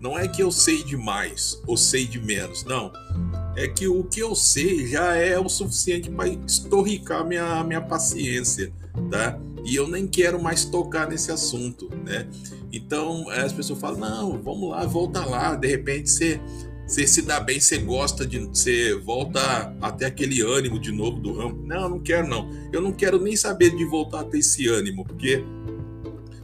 não 0.00 0.18
é 0.18 0.26
que 0.26 0.42
eu 0.42 0.50
sei 0.50 0.82
demais 0.82 1.60
ou 1.66 1.76
sei 1.76 2.06
de 2.06 2.18
menos, 2.18 2.64
não. 2.64 2.92
É 3.56 3.68
que 3.68 3.86
o 3.86 4.04
que 4.04 4.20
eu 4.20 4.34
sei 4.34 4.86
já 4.86 5.14
é 5.14 5.38
o 5.38 5.48
suficiente 5.48 6.10
para 6.10 6.28
estorricar 6.28 7.26
minha, 7.26 7.62
minha 7.64 7.80
paciência, 7.80 8.72
tá? 9.10 9.38
E 9.64 9.76
eu 9.76 9.86
nem 9.86 10.06
quero 10.06 10.42
mais 10.42 10.64
tocar 10.64 11.08
nesse 11.08 11.30
assunto, 11.30 11.90
né? 12.04 12.26
Então 12.72 13.28
as 13.28 13.52
pessoas 13.52 13.78
falam: 13.78 14.00
não, 14.00 14.42
vamos 14.42 14.70
lá, 14.70 14.86
volta 14.86 15.24
lá, 15.24 15.54
de 15.54 15.68
repente 15.68 16.08
você 16.08 16.40
você 16.90 17.06
se 17.06 17.22
dá 17.22 17.38
bem, 17.38 17.60
você 17.60 17.78
gosta 17.78 18.26
de. 18.26 18.40
Você 18.40 18.96
volta 18.96 19.72
até 19.80 20.06
aquele 20.06 20.42
ânimo 20.42 20.76
de 20.76 20.90
novo 20.90 21.20
do 21.20 21.32
ramo. 21.32 21.62
Não, 21.64 21.88
não 21.88 22.00
quero, 22.00 22.26
não. 22.26 22.50
Eu 22.72 22.80
não 22.80 22.90
quero 22.90 23.20
nem 23.20 23.36
saber 23.36 23.76
de 23.76 23.84
voltar 23.84 24.22
a 24.22 24.24
ter 24.24 24.38
esse 24.38 24.66
ânimo, 24.66 25.04
porque 25.04 25.44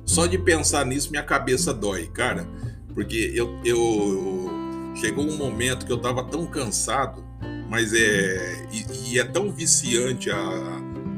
só 0.05 0.25
de 0.25 0.39
pensar 0.39 0.87
nisso 0.87 1.11
minha 1.11 1.25
cabeça 1.25 1.75
dói, 1.75 2.07
cara. 2.07 2.49
Porque 2.97 3.31
eu, 3.35 3.61
eu 3.63 4.51
chegou 4.95 5.23
um 5.23 5.37
momento 5.37 5.85
que 5.85 5.93
eu 5.93 5.99
tava 5.99 6.25
tão 6.25 6.47
cansado, 6.47 7.23
mas 7.69 7.93
é. 7.93 8.67
E, 8.73 9.13
e 9.13 9.19
é 9.19 9.25
tão 9.25 9.53
viciante 9.53 10.31
a, 10.31 10.39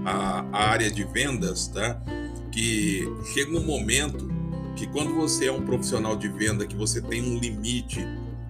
a, 0.04 0.44
a 0.52 0.70
área 0.70 0.90
de 0.90 1.04
vendas, 1.04 1.68
tá? 1.68 2.02
Que 2.50 3.04
chega 3.32 3.56
um 3.56 3.64
momento 3.64 4.28
que 4.74 4.88
quando 4.88 5.14
você 5.14 5.46
é 5.46 5.52
um 5.52 5.62
profissional 5.64 6.16
de 6.16 6.26
venda, 6.26 6.66
que 6.66 6.74
você 6.74 7.00
tem 7.00 7.22
um 7.22 7.38
limite 7.38 8.04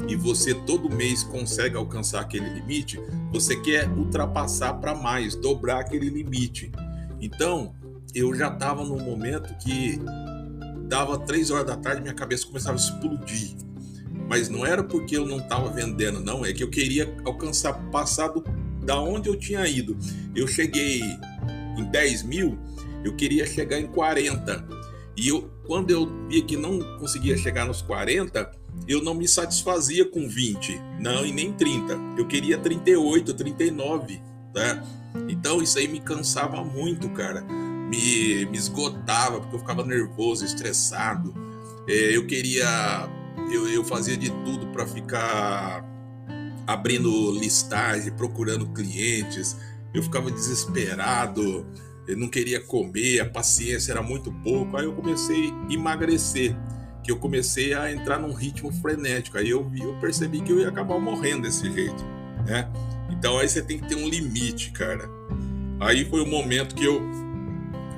e 0.08 0.16
você 0.16 0.54
todo 0.54 0.88
mês 0.88 1.22
consegue 1.22 1.76
alcançar 1.76 2.22
aquele 2.22 2.48
limite, 2.48 2.98
você 3.30 3.56
quer 3.56 3.90
ultrapassar 3.90 4.72
para 4.74 4.94
mais, 4.94 5.34
dobrar 5.34 5.80
aquele 5.80 6.08
limite. 6.08 6.72
Então, 7.20 7.74
eu 8.14 8.34
já 8.34 8.48
estava 8.48 8.82
num 8.82 9.02
momento 9.02 9.54
que 9.58 10.00
dava 10.88 11.18
três 11.18 11.50
horas 11.50 11.66
da 11.66 11.76
tarde, 11.76 12.00
minha 12.00 12.14
cabeça 12.14 12.46
começava 12.46 12.76
a 12.76 12.80
explodir. 12.80 13.54
Mas 14.28 14.48
não 14.48 14.64
era 14.66 14.82
porque 14.82 15.16
eu 15.16 15.26
não 15.26 15.38
estava 15.38 15.70
vendendo, 15.70 16.20
não, 16.20 16.44
é 16.44 16.52
que 16.52 16.62
eu 16.62 16.70
queria 16.70 17.14
alcançar 17.24 17.72
passado 17.90 18.42
da 18.82 19.00
onde 19.00 19.28
eu 19.28 19.36
tinha 19.36 19.66
ido. 19.66 19.96
Eu 20.34 20.46
cheguei 20.46 21.02
em 21.76 21.84
10 21.84 22.22
mil, 22.24 22.58
eu 23.04 23.14
queria 23.14 23.46
chegar 23.46 23.78
em 23.78 23.86
40. 23.86 24.66
E 25.16 25.28
eu, 25.28 25.50
quando 25.66 25.90
eu 25.90 26.28
via 26.28 26.42
que 26.42 26.56
não 26.56 26.78
conseguia 26.98 27.36
chegar 27.36 27.66
nos 27.66 27.82
40, 27.82 28.50
eu 28.86 29.02
não 29.02 29.14
me 29.14 29.26
satisfazia 29.26 30.04
com 30.04 30.28
20, 30.28 30.80
não, 31.00 31.26
e 31.26 31.32
nem 31.32 31.52
30. 31.52 31.98
Eu 32.16 32.26
queria 32.26 32.58
38, 32.58 33.34
39, 33.34 34.20
tá? 34.52 34.84
Então 35.28 35.60
isso 35.62 35.78
aí 35.78 35.88
me 35.88 36.00
cansava 36.00 36.64
muito, 36.64 37.08
cara. 37.10 37.44
Me, 37.88 38.46
me 38.46 38.56
esgotava, 38.56 39.40
porque 39.40 39.56
eu 39.56 39.60
ficava 39.60 39.84
nervoso, 39.84 40.44
estressado. 40.44 41.34
É, 41.88 42.16
eu 42.16 42.26
queria. 42.26 43.08
Eu, 43.50 43.66
eu 43.68 43.84
fazia 43.84 44.16
de 44.16 44.30
tudo 44.44 44.66
para 44.68 44.86
ficar 44.86 45.84
abrindo 46.66 47.32
listagem, 47.32 48.12
procurando 48.12 48.66
clientes. 48.72 49.56
Eu 49.94 50.02
ficava 50.02 50.30
desesperado, 50.30 51.66
eu 52.06 52.16
não 52.16 52.28
queria 52.28 52.60
comer, 52.60 53.20
a 53.20 53.28
paciência 53.28 53.92
era 53.92 54.02
muito 54.02 54.30
pouco. 54.42 54.76
Aí 54.76 54.84
eu 54.84 54.92
comecei 54.92 55.50
a 55.50 55.72
emagrecer 55.72 56.54
que 57.02 57.10
eu 57.10 57.18
comecei 57.18 57.72
a 57.72 57.90
entrar 57.90 58.18
num 58.18 58.34
ritmo 58.34 58.70
frenético. 58.70 59.38
Aí 59.38 59.48
eu, 59.48 59.70
eu 59.80 59.94
percebi 60.00 60.42
que 60.42 60.52
eu 60.52 60.60
ia 60.60 60.68
acabar 60.68 60.98
morrendo 60.98 61.42
desse 61.42 61.72
jeito, 61.72 62.04
né? 62.46 62.70
Então 63.10 63.38
aí 63.38 63.48
você 63.48 63.62
tem 63.62 63.78
que 63.78 63.88
ter 63.88 63.94
um 63.94 64.06
limite, 64.06 64.70
cara. 64.72 65.08
Aí 65.80 66.04
foi 66.04 66.20
o 66.20 66.26
momento 66.26 66.74
que 66.74 66.84
eu 66.84 67.00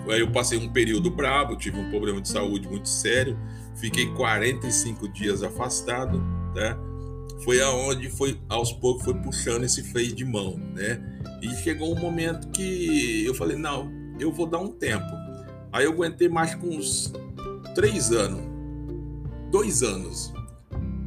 aí 0.08 0.20
eu 0.20 0.30
passei 0.30 0.58
um 0.58 0.68
período 0.68 1.10
brabo, 1.10 1.56
tive 1.56 1.78
um 1.78 1.90
problema 1.90 2.20
de 2.20 2.28
saúde 2.28 2.68
muito 2.68 2.88
sério, 2.88 3.38
fiquei 3.76 4.06
45 4.14 5.08
dias 5.08 5.42
afastado, 5.42 6.18
né? 6.54 6.76
Foi 7.44 7.60
aonde 7.60 8.10
foi 8.10 8.38
aos 8.48 8.72
poucos 8.72 9.04
foi 9.04 9.14
puxando 9.14 9.64
esse 9.64 9.82
freio 9.82 10.14
de 10.14 10.24
mão, 10.24 10.56
né? 10.74 11.00
E 11.42 11.48
chegou 11.56 11.94
um 11.94 11.98
momento 11.98 12.48
que 12.48 13.24
eu 13.24 13.34
falei, 13.34 13.56
não, 13.56 13.90
eu 14.18 14.30
vou 14.30 14.46
dar 14.46 14.58
um 14.58 14.68
tempo. 14.68 15.10
Aí 15.72 15.84
eu 15.84 15.92
aguentei 15.92 16.28
mais 16.28 16.54
com 16.54 16.68
uns 16.68 17.12
três 17.74 18.12
anos 18.12 18.50
dois 19.50 19.82
anos. 19.82 20.32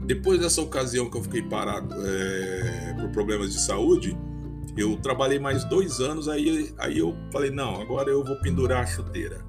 Depois 0.05 0.39
dessa 0.39 0.61
ocasião 0.61 1.09
que 1.09 1.17
eu 1.17 1.23
fiquei 1.23 1.41
parado 1.41 1.95
é, 2.05 2.93
por 2.99 3.09
problemas 3.11 3.53
de 3.53 3.59
saúde, 3.59 4.17
eu 4.75 4.97
trabalhei 4.97 5.39
mais 5.39 5.63
dois 5.65 5.99
anos, 5.99 6.27
aí, 6.27 6.73
aí 6.77 6.97
eu 6.97 7.15
falei, 7.31 7.51
não, 7.51 7.81
agora 7.81 8.09
eu 8.09 8.23
vou 8.23 8.35
pendurar 8.37 8.83
a 8.83 8.85
chuteira. 8.85 9.45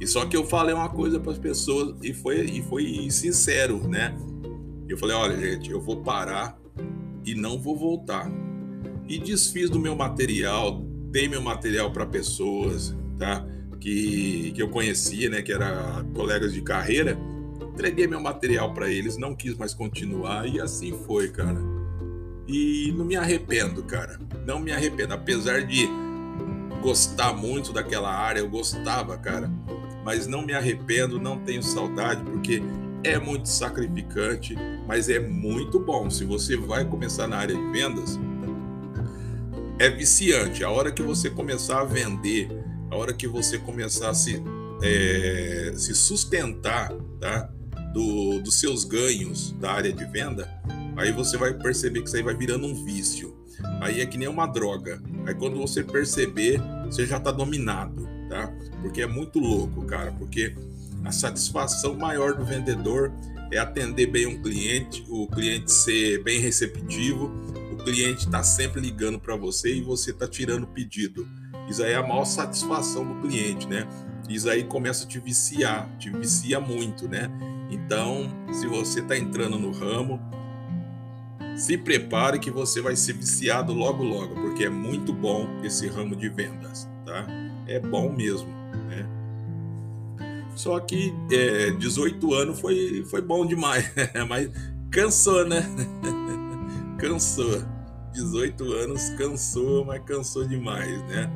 E 0.00 0.06
só 0.06 0.26
que 0.26 0.36
eu 0.36 0.44
falei 0.44 0.74
uma 0.74 0.88
coisa 0.88 1.18
para 1.18 1.32
as 1.32 1.38
pessoas 1.38 1.96
e 2.02 2.12
foi, 2.12 2.44
e 2.44 2.62
foi 2.62 3.10
sincero, 3.10 3.88
né? 3.88 4.16
Eu 4.88 4.96
falei, 4.96 5.16
olha, 5.16 5.36
gente, 5.36 5.70
eu 5.70 5.80
vou 5.80 6.02
parar 6.02 6.58
e 7.24 7.34
não 7.34 7.60
vou 7.60 7.76
voltar. 7.76 8.30
E 9.08 9.18
desfiz 9.18 9.68
do 9.70 9.80
meu 9.80 9.96
material, 9.96 10.80
dei 11.10 11.26
meu 11.28 11.40
material 11.40 11.92
para 11.92 12.06
pessoas, 12.06 12.94
tá? 13.18 13.44
Que, 13.80 14.52
que 14.52 14.62
eu 14.62 14.68
conhecia, 14.68 15.30
né? 15.30 15.42
Que 15.42 15.52
eram 15.52 16.12
colegas 16.12 16.52
de 16.52 16.62
carreira 16.62 17.18
entreguei 17.78 18.08
meu 18.08 18.20
material 18.20 18.74
para 18.74 18.90
eles, 18.90 19.16
não 19.16 19.36
quis 19.36 19.56
mais 19.56 19.72
continuar 19.72 20.48
e 20.48 20.60
assim 20.60 20.92
foi, 21.06 21.28
cara. 21.28 21.77
E 22.48 22.92
não 22.96 23.04
me 23.04 23.14
arrependo, 23.14 23.82
cara. 23.82 24.18
Não 24.46 24.58
me 24.58 24.72
arrependo, 24.72 25.12
apesar 25.12 25.66
de 25.66 25.86
gostar 26.80 27.34
muito 27.34 27.72
daquela 27.72 28.10
área, 28.10 28.40
eu 28.40 28.48
gostava, 28.48 29.18
cara. 29.18 29.50
Mas 30.02 30.26
não 30.26 30.40
me 30.40 30.54
arrependo, 30.54 31.20
não 31.20 31.38
tenho 31.38 31.62
saudade, 31.62 32.24
porque 32.24 32.62
é 33.04 33.18
muito 33.18 33.48
sacrificante, 33.50 34.56
mas 34.86 35.10
é 35.10 35.18
muito 35.18 35.78
bom. 35.78 36.08
Se 36.08 36.24
você 36.24 36.56
vai 36.56 36.86
começar 36.86 37.28
na 37.28 37.36
área 37.36 37.54
de 37.54 37.70
vendas, 37.70 38.18
é 39.78 39.90
viciante. 39.90 40.64
A 40.64 40.70
hora 40.70 40.90
que 40.90 41.02
você 41.02 41.28
começar 41.28 41.82
a 41.82 41.84
vender, 41.84 42.48
a 42.90 42.96
hora 42.96 43.12
que 43.12 43.28
você 43.28 43.58
começar 43.58 44.08
a 44.08 44.14
se, 44.14 44.42
é, 44.82 45.72
se 45.76 45.94
sustentar, 45.94 46.90
tá? 47.20 47.50
do, 47.92 48.40
dos 48.40 48.60
seus 48.60 48.84
ganhos 48.84 49.52
da 49.52 49.72
área 49.72 49.92
de 49.92 50.04
venda, 50.04 50.48
aí 50.98 51.12
você 51.12 51.36
vai 51.36 51.54
perceber 51.54 52.02
que 52.02 52.08
isso 52.08 52.16
aí 52.16 52.22
vai 52.22 52.34
virando 52.34 52.66
um 52.66 52.84
vício. 52.84 53.36
Aí 53.80 54.00
é 54.00 54.06
que 54.06 54.18
nem 54.18 54.28
uma 54.28 54.46
droga. 54.46 55.02
Aí 55.26 55.34
quando 55.34 55.56
você 55.56 55.82
perceber, 55.82 56.60
você 56.86 57.06
já 57.06 57.16
está 57.16 57.30
dominado, 57.30 58.08
tá? 58.28 58.52
Porque 58.82 59.02
é 59.02 59.06
muito 59.06 59.38
louco, 59.38 59.84
cara. 59.84 60.12
Porque 60.12 60.54
a 61.04 61.12
satisfação 61.12 61.94
maior 61.94 62.34
do 62.34 62.44
vendedor 62.44 63.12
é 63.50 63.58
atender 63.58 64.06
bem 64.06 64.26
um 64.26 64.42
cliente, 64.42 65.04
o 65.08 65.26
cliente 65.26 65.72
ser 65.72 66.22
bem 66.22 66.38
receptivo, 66.38 67.32
o 67.72 67.76
cliente 67.76 68.26
está 68.26 68.42
sempre 68.42 68.80
ligando 68.80 69.18
para 69.18 69.36
você 69.36 69.76
e 69.76 69.80
você 69.80 70.10
está 70.10 70.26
tirando 70.26 70.66
pedido. 70.66 71.26
Isso 71.68 71.82
aí 71.82 71.92
é 71.92 71.96
a 71.96 72.02
maior 72.02 72.24
satisfação 72.24 73.06
do 73.06 73.26
cliente, 73.26 73.66
né? 73.66 73.86
Isso 74.28 74.48
aí 74.50 74.64
começa 74.64 75.04
a 75.04 75.08
te 75.08 75.18
viciar, 75.18 75.88
te 75.98 76.10
vicia 76.10 76.60
muito, 76.60 77.08
né? 77.08 77.30
Então, 77.70 78.30
se 78.52 78.66
você 78.66 79.00
está 79.00 79.16
entrando 79.16 79.58
no 79.58 79.70
ramo, 79.70 80.20
se 81.58 81.76
prepare 81.76 82.38
que 82.38 82.50
você 82.50 82.80
vai 82.80 82.94
ser 82.94 83.14
viciado 83.14 83.72
logo 83.72 84.04
logo, 84.04 84.34
porque 84.36 84.64
é 84.64 84.70
muito 84.70 85.12
bom 85.12 85.46
esse 85.64 85.88
ramo 85.88 86.14
de 86.14 86.28
vendas, 86.28 86.88
tá? 87.04 87.26
É 87.66 87.80
bom 87.80 88.10
mesmo, 88.12 88.48
né? 88.88 89.06
Só 90.54 90.78
que 90.80 91.12
é, 91.30 91.70
18 91.72 92.34
anos 92.34 92.60
foi, 92.60 93.04
foi 93.10 93.20
bom 93.20 93.44
demais, 93.44 93.90
mas 94.28 94.50
cansou, 94.90 95.44
né? 95.46 95.62
cansou. 96.98 97.62
18 98.12 98.72
anos 98.72 99.10
cansou, 99.10 99.84
mas 99.84 100.02
cansou 100.04 100.46
demais, 100.46 101.00
né? 101.04 101.30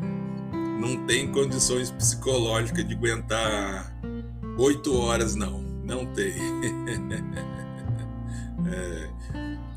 Não 0.80 1.06
tem 1.06 1.30
condições 1.30 1.90
psicológicas 1.90 2.86
de 2.86 2.94
aguentar 2.94 3.94
8 4.58 4.96
horas, 4.96 5.34
não. 5.34 5.60
Não 5.84 6.06
tem. 6.06 6.32
é, 8.66 9.10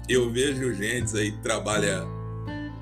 eu 0.07 0.31
vejo 0.31 0.73
gente 0.73 1.17
aí 1.17 1.31
que 1.31 1.41
trabalha. 1.41 2.05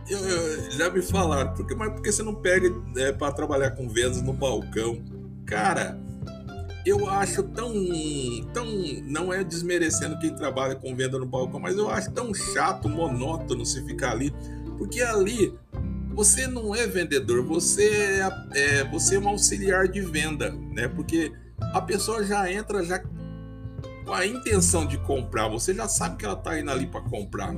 Eu, 0.10 0.20
eu, 0.20 0.72
já 0.72 0.89
me 0.89 1.01
falaram, 1.01 1.53
porque, 1.53 1.74
mas 1.74 1.94
por 1.94 2.01
que 2.01 2.12
você 2.12 2.24
não 2.24 2.36
pega 2.36 2.70
é, 2.98 3.12
para 3.12 3.32
trabalhar 3.32 3.72
com 3.72 3.88
vendas 3.88 4.22
no 4.22 4.34
balcão? 4.34 5.01
Cara, 5.46 5.98
eu 6.86 7.10
acho 7.10 7.44
tão, 7.44 7.74
tão. 8.53 8.65
Não 9.03 9.34
é 9.34 9.44
desmerecendo 9.44 10.20
quem 10.20 10.36
trabalha 10.36 10.75
com 10.75 10.96
venda 10.96 11.18
no 11.18 11.25
balcão, 11.25 11.60
mas 11.60 11.77
eu 11.77 11.89
acho 11.89 12.12
tão 12.12 12.34
chato, 12.34 12.89
monótono 12.89 13.65
se 13.65 13.84
ficar 13.86 14.12
ali. 14.12 14.34
Porque 14.77 15.01
ali 15.01 15.53
você 16.13 16.46
não 16.46 16.75
é 16.75 16.86
vendedor, 16.86 17.44
você 17.44 17.89
é, 17.89 18.30
é, 18.56 18.84
você 18.84 19.15
é 19.15 19.20
um 19.20 19.30
auxiliar 19.30 19.88
de 19.88 20.01
venda, 20.01 20.51
né? 20.51 20.88
Porque 20.88 21.32
a 21.74 21.82
pessoa 21.82 22.24
já 22.24 22.51
entra 22.51 22.84
já 22.84 23.00
com 24.05 24.13
a 24.13 24.25
intenção 24.25 24.86
de 24.86 24.98
comprar, 24.98 25.48
você 25.48 25.74
já 25.74 25.88
sabe 25.88 26.17
que 26.17 26.25
ela 26.25 26.33
está 26.36 26.60
indo 26.60 26.72
ali 26.72 26.88
para 26.88 27.01
comprar. 27.01 27.53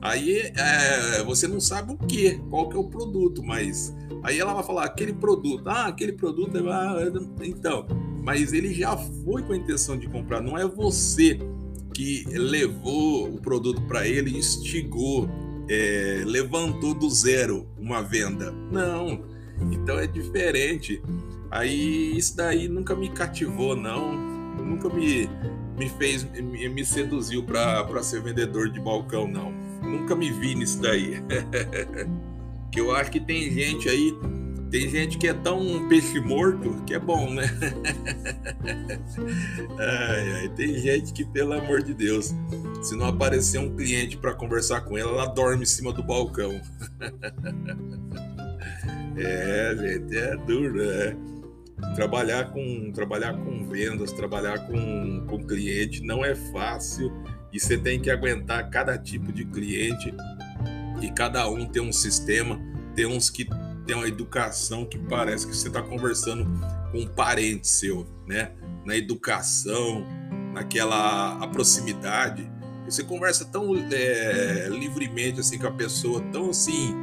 Aí 0.00 0.52
é, 0.56 1.22
você 1.24 1.48
não 1.48 1.60
sabe 1.60 1.92
o 1.92 1.96
que, 1.96 2.38
qual 2.50 2.68
que 2.68 2.76
é 2.76 2.78
o 2.78 2.84
produto, 2.84 3.42
mas 3.42 3.94
aí 4.22 4.38
ela 4.38 4.54
vai 4.54 4.62
falar 4.62 4.84
aquele 4.84 5.12
produto, 5.12 5.68
ah, 5.68 5.86
aquele 5.86 6.12
produto, 6.12 6.56
ah, 6.68 6.96
então, 7.42 7.86
mas 8.22 8.52
ele 8.52 8.72
já 8.72 8.96
foi 8.96 9.42
com 9.42 9.52
a 9.52 9.56
intenção 9.56 9.98
de 9.98 10.08
comprar, 10.08 10.40
não 10.40 10.56
é 10.56 10.66
você 10.66 11.38
que 11.92 12.24
levou 12.28 13.28
o 13.28 13.40
produto 13.40 13.82
para 13.82 14.06
ele, 14.06 14.38
instigou, 14.38 15.28
é, 15.68 16.22
levantou 16.24 16.94
do 16.94 17.10
zero 17.10 17.66
uma 17.76 18.00
venda. 18.00 18.52
Não, 18.70 19.24
então 19.72 19.98
é 19.98 20.06
diferente. 20.06 21.02
Aí 21.50 22.16
isso 22.16 22.36
daí 22.36 22.68
nunca 22.68 22.94
me 22.94 23.08
cativou, 23.08 23.74
não, 23.74 24.12
nunca 24.62 24.88
me, 24.88 25.28
me 25.78 25.88
fez, 25.88 26.24
me, 26.24 26.68
me 26.68 26.84
seduziu 26.84 27.44
para 27.44 28.02
ser 28.02 28.20
vendedor 28.20 28.70
de 28.70 28.80
balcão, 28.80 29.28
não. 29.28 29.52
Nunca 29.82 30.14
me 30.14 30.30
vi 30.30 30.54
nisso 30.54 30.82
daí. 30.82 31.22
que 32.70 32.80
eu 32.80 32.94
acho 32.94 33.10
que 33.10 33.20
tem 33.20 33.50
gente 33.50 33.88
aí 33.88 34.12
tem 34.70 34.88
gente 34.88 35.16
que 35.16 35.26
é 35.26 35.32
tão 35.32 35.88
peixe 35.88 36.20
morto 36.20 36.82
que 36.86 36.92
é 36.92 36.98
bom, 36.98 37.32
né? 37.32 37.48
ai, 39.78 40.32
ai, 40.32 40.48
tem 40.50 40.78
gente 40.78 41.10
que, 41.12 41.24
pelo 41.24 41.54
amor 41.54 41.82
de 41.82 41.94
Deus, 41.94 42.34
se 42.82 42.94
não 42.94 43.06
aparecer 43.06 43.58
um 43.58 43.74
cliente 43.74 44.18
para 44.18 44.34
conversar 44.34 44.82
com 44.82 44.98
ela, 44.98 45.10
ela 45.10 45.26
dorme 45.26 45.62
em 45.62 45.66
cima 45.66 45.92
do 45.92 46.02
balcão. 46.02 46.60
é, 49.16 49.74
gente, 49.74 50.16
é 50.16 50.36
duro, 50.36 50.84
né? 50.84 51.16
Trabalhar 51.94 52.50
com, 52.52 52.92
trabalhar 52.92 53.34
com 53.34 53.66
vendas, 53.68 54.12
trabalhar 54.12 54.66
com, 54.66 55.26
com 55.26 55.46
cliente 55.46 56.02
não 56.02 56.24
é 56.24 56.34
fácil 56.34 57.12
e 57.52 57.58
você 57.58 57.76
tem 57.76 58.00
que 58.00 58.10
aguentar 58.10 58.68
cada 58.70 58.98
tipo 58.98 59.32
de 59.32 59.44
cliente 59.44 60.14
e 61.00 61.10
cada 61.10 61.48
um 61.48 61.66
tem 61.66 61.82
um 61.82 61.92
sistema. 61.92 62.60
Tem 62.94 63.06
uns 63.06 63.30
que 63.30 63.48
tem 63.86 63.96
uma 63.96 64.06
educação 64.06 64.84
que 64.84 64.98
parece 64.98 65.46
que 65.46 65.56
você 65.56 65.68
está 65.68 65.82
conversando 65.82 66.44
com 66.92 66.98
um 66.98 67.06
parente 67.06 67.66
seu, 67.66 68.06
né? 68.26 68.52
Na 68.84 68.96
educação, 68.96 70.04
naquela 70.52 71.38
a 71.42 71.46
proximidade. 71.46 72.50
Você 72.84 73.02
conversa 73.04 73.44
tão 73.44 73.74
é, 73.76 74.68
livremente 74.70 75.40
assim 75.40 75.58
com 75.58 75.66
a 75.66 75.72
pessoa, 75.72 76.20
tão 76.32 76.50
assim 76.50 76.94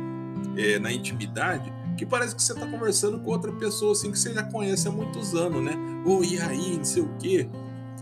é, 0.58 0.80
na 0.80 0.92
intimidade, 0.92 1.72
que 1.96 2.06
parece 2.06 2.36
que 2.36 2.44
você 2.44 2.54
está 2.54 2.66
conversando 2.68 3.20
com 3.20 3.32
outra 3.32 3.52
pessoa 3.54 3.94
assim 3.94 4.12
que 4.12 4.20
você 4.20 4.34
já 4.34 4.44
conhece 4.44 4.88
há 4.88 4.92
muitos 4.92 5.34
anos, 5.34 5.64
né? 5.64 5.74
Ou 6.06 6.20
oh, 6.20 6.24
e 6.24 6.40
aí, 6.40 6.78
não 6.78 6.84
sei 6.84 7.04
o 7.04 7.10
quê. 7.18 7.50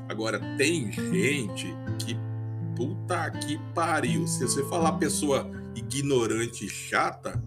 Agora 0.10 0.40
tem 0.58 0.92
gente 0.92 1.74
que 2.00 2.18
puta 2.76 3.32
que 3.32 3.58
pariu. 3.74 4.28
Se 4.28 4.44
você 4.44 4.64
falar 4.66 4.94
pessoa 4.94 5.50
ignorante 5.76 6.66
e 6.66 6.70
chata, 6.70 7.42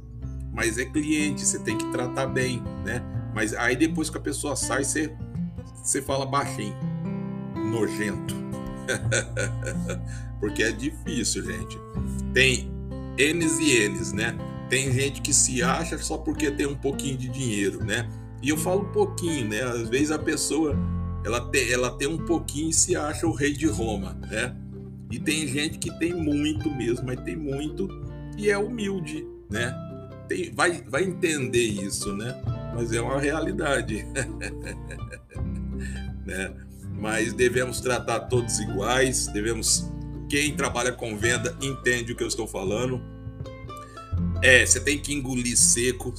mas 0.53 0.79
é 0.79 0.85
cliente, 0.85 1.45
você 1.45 1.59
tem 1.59 1.77
que 1.77 1.87
tratar 1.93 2.27
bem, 2.27 2.63
né? 2.85 3.03
Mas 3.35 3.53
aí 3.53 3.77
depois 3.77 4.09
que 4.09 4.17
a 4.17 4.21
pessoa 4.21 4.57
sai, 4.57 4.85
você, 4.85 5.15
você 5.75 6.01
fala 6.01 6.25
baixinho, 6.25 6.75
nojento. 7.71 8.35
Porque 10.41 10.63
é 10.63 10.73
difícil, 10.73 11.45
gente. 11.45 11.79
Tem 12.33 12.71
N's 13.19 13.59
e 13.59 13.89
N's, 13.89 14.13
né? 14.13 14.37
Tem 14.69 14.93
gente 14.93 15.21
que 15.23 15.33
se 15.33 15.63
acha 15.63 15.97
só 15.99 16.19
porque 16.19 16.51
tem 16.51 16.67
um 16.67 16.75
pouquinho 16.75 17.17
de 17.17 17.29
dinheiro, 17.29 17.85
né? 17.85 18.09
E 18.43 18.49
eu 18.49 18.57
falo 18.57 18.85
pouquinho, 18.87 19.49
né? 19.49 19.63
Às 19.63 19.89
vezes 19.89 20.11
a 20.11 20.19
pessoa 20.19 20.77
ela 21.25 21.41
tem, 21.41 21.73
ela 21.73 21.91
tem 21.91 22.09
um 22.09 22.19
pouquinho 22.19 22.71
e 22.71 22.73
se 22.73 22.97
acha 22.97 23.27
o 23.27 23.33
rei 23.33 23.53
de 23.53 23.67
Roma, 23.67 24.15
né? 24.31 24.57
E 25.11 25.19
tem 25.19 25.47
gente 25.47 25.79
que 25.79 25.91
tem 25.99 26.13
muito 26.13 26.71
mesmo, 26.71 27.07
mas 27.07 27.21
tem 27.21 27.37
muito 27.37 27.89
e 28.37 28.51
é 28.51 28.59
humilde, 28.59 29.27
né? 29.51 29.75
tem, 30.29 30.53
vai, 30.53 30.83
vai 30.83 31.05
entender 31.05 31.65
isso, 31.65 32.13
né? 32.15 32.41
Mas 32.75 32.93
é 32.93 33.01
uma 33.01 33.19
realidade. 33.19 34.07
né? 36.25 36.55
Mas 36.93 37.33
devemos 37.33 37.81
tratar 37.81 38.21
todos 38.21 38.59
iguais, 38.61 39.27
devemos. 39.29 39.91
Quem 40.29 40.57
trabalha 40.57 40.93
com 40.93 41.17
venda 41.17 41.57
entende 41.63 42.13
o 42.13 42.17
que 42.17 42.23
eu 42.23 42.29
estou 42.29 42.47
falando. 42.47 43.01
É, 44.47 44.65
você 44.65 44.79
tem 44.79 44.97
que 44.97 45.13
engolir 45.13 45.57
seco. 45.57 46.15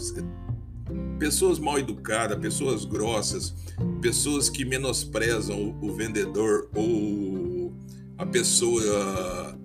Pessoas 1.17 1.59
mal 1.59 1.79
educadas, 1.79 2.37
pessoas 2.37 2.83
grossas, 2.83 3.55
pessoas 4.01 4.49
que 4.49 4.65
menosprezam 4.65 5.79
o, 5.81 5.93
vendedor 5.93 6.69
ou 6.75 7.73
a 8.17 8.25
pessoa 8.25 9.57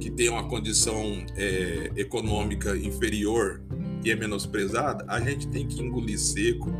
que 0.00 0.10
tem 0.10 0.28
uma 0.28 0.42
condição 0.48 1.24
é, 1.36 1.92
econômica 1.94 2.76
inferior 2.76 3.62
e 4.04 4.10
é 4.10 4.16
menosprezada, 4.16 5.04
a 5.06 5.20
gente 5.20 5.46
tem 5.46 5.64
que 5.64 5.80
engolir 5.80 6.18
seco, 6.18 6.72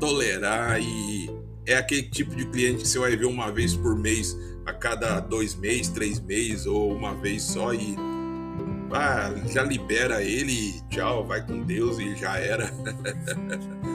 tolerar 0.00 0.82
e 0.82 1.30
é 1.64 1.76
aquele 1.76 2.02
tipo 2.02 2.34
de 2.34 2.44
cliente 2.46 2.82
que 2.82 2.88
você 2.88 2.98
vai 2.98 3.16
ver 3.16 3.26
uma 3.26 3.52
vez 3.52 3.76
por 3.76 3.96
mês, 3.96 4.36
a 4.66 4.72
cada 4.72 5.20
dois 5.20 5.54
meses, 5.54 5.90
três 5.90 6.18
meses 6.18 6.66
ou 6.66 6.92
uma 6.92 7.14
vez 7.14 7.40
só 7.40 7.72
e 7.72 8.09
ah, 8.92 9.32
já 9.46 9.62
libera 9.62 10.22
ele, 10.22 10.80
tchau, 10.90 11.26
vai 11.26 11.44
com 11.44 11.62
Deus 11.62 11.98
e 11.98 12.14
já 12.16 12.38
era. 12.38 12.70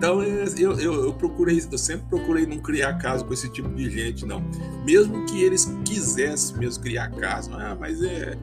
Então 0.00 0.22
eu, 0.22 0.78
eu, 0.78 1.04
eu, 1.04 1.12
procurei, 1.12 1.62
eu 1.70 1.76
sempre 1.76 2.06
procurei 2.08 2.46
não 2.46 2.56
criar 2.56 2.94
caso 2.94 3.22
com 3.22 3.34
esse 3.34 3.50
tipo 3.50 3.68
de 3.68 3.90
gente, 3.90 4.24
não. 4.24 4.42
Mesmo 4.82 5.26
que 5.26 5.42
eles 5.42 5.70
quisessem 5.84 6.56
mesmo 6.56 6.82
criar 6.82 7.10
caso, 7.10 7.52
ah, 7.52 7.76
mas 7.78 8.02
é 8.02 8.34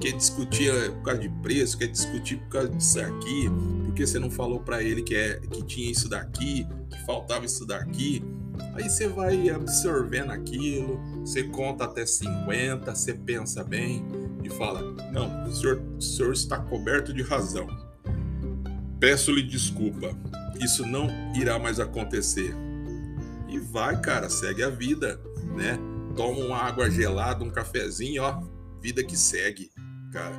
quer 0.00 0.12
discutir 0.12 0.72
por 0.92 1.02
causa 1.02 1.20
de 1.20 1.28
preço, 1.28 1.76
quer 1.76 1.88
discutir 1.88 2.36
por 2.36 2.48
causa 2.50 2.68
disso 2.68 3.00
aqui, 3.00 3.50
porque 3.84 4.06
você 4.06 4.20
não 4.20 4.30
falou 4.30 4.60
para 4.60 4.80
ele 4.80 5.02
que 5.02 5.16
é 5.16 5.40
que 5.50 5.64
tinha 5.64 5.90
isso 5.90 6.08
daqui, 6.08 6.68
que 6.88 7.04
faltava 7.04 7.44
isso 7.44 7.66
daqui. 7.66 8.24
Aí 8.74 8.88
você 8.88 9.08
vai 9.08 9.50
absorvendo 9.50 10.30
aquilo, 10.30 11.00
você 11.20 11.42
conta 11.42 11.82
até 11.82 12.06
50, 12.06 12.94
você 12.94 13.12
pensa 13.12 13.64
bem 13.64 14.04
fala: 14.52 14.82
Não, 15.12 15.48
o 15.48 15.52
senhor, 15.52 15.82
o 15.96 16.00
senhor 16.00 16.32
está 16.32 16.58
coberto 16.58 17.12
de 17.12 17.22
razão. 17.22 17.66
Peço-lhe 19.00 19.42
desculpa 19.42 20.16
isso 20.64 20.86
não 20.86 21.08
irá 21.34 21.58
mais 21.58 21.80
acontecer. 21.80 22.54
E 23.48 23.58
vai, 23.58 24.00
cara, 24.00 24.30
segue 24.30 24.62
a 24.62 24.70
vida, 24.70 25.20
né? 25.54 25.78
Toma 26.16 26.40
uma 26.40 26.58
água 26.58 26.90
gelada, 26.90 27.44
um 27.44 27.50
cafezinho, 27.50 28.22
ó, 28.22 28.42
vida 28.80 29.02
que 29.02 29.16
segue, 29.16 29.70
cara. 30.12 30.34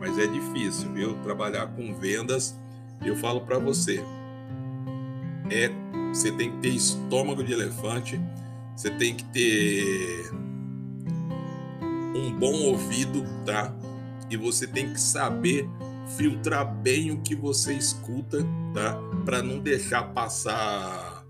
Mas 0.00 0.18
é 0.18 0.26
difícil, 0.26 0.92
viu? 0.92 1.14
Trabalhar 1.22 1.66
com 1.68 1.94
vendas, 1.94 2.54
eu 3.04 3.16
falo 3.16 3.42
para 3.42 3.58
você, 3.58 4.02
é 5.50 5.70
você 6.12 6.32
tem 6.32 6.50
que 6.50 6.58
ter 6.58 6.68
estômago 6.68 7.42
de 7.42 7.52
elefante, 7.52 8.20
você 8.74 8.90
tem 8.90 9.14
que 9.14 9.24
ter 9.24 10.30
um 12.16 12.38
bom 12.38 12.52
ouvido, 12.64 13.24
tá? 13.44 13.74
E 14.30 14.36
você 14.36 14.66
tem 14.66 14.92
que 14.92 15.00
saber 15.00 15.68
filtrar 16.16 16.72
bem 16.74 17.10
o 17.10 17.18
que 17.18 17.34
você 17.34 17.74
escuta, 17.74 18.38
tá? 18.74 18.98
Para 19.24 19.42
não 19.42 19.58
deixar 19.58 20.02
passar 20.12 21.24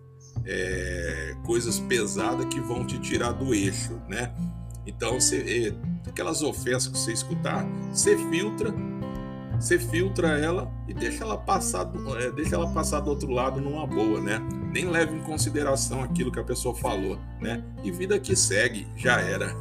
é, 0.44 1.34
coisas 1.44 1.80
pesadas 1.80 2.46
que 2.46 2.60
vão 2.60 2.86
te 2.86 2.98
tirar 2.98 3.32
do 3.32 3.54
eixo, 3.54 4.00
né? 4.08 4.32
Então, 4.86 5.20
você, 5.20 5.74
é, 5.74 6.08
aquelas 6.08 6.42
ofensas 6.42 6.88
que 6.88 6.98
você 6.98 7.12
escutar, 7.12 7.66
você 7.92 8.16
filtra, 8.30 8.72
você 9.58 9.78
filtra 9.78 10.38
ela 10.38 10.70
e 10.86 10.94
deixa 10.94 11.24
ela 11.24 11.36
passar, 11.36 11.90
é, 12.20 12.30
deixa 12.30 12.54
ela 12.54 12.70
passar 12.70 13.00
do 13.00 13.10
outro 13.10 13.30
lado 13.30 13.60
numa 13.60 13.86
boa, 13.86 14.20
né? 14.20 14.40
nem 14.76 14.90
leva 14.90 15.16
em 15.16 15.22
consideração 15.22 16.02
aquilo 16.02 16.30
que 16.30 16.38
a 16.38 16.44
pessoa 16.44 16.74
falou, 16.74 17.18
né? 17.40 17.64
E 17.82 17.90
vida 17.90 18.20
que 18.20 18.36
segue, 18.36 18.86
já 18.94 19.18
era. 19.18 19.56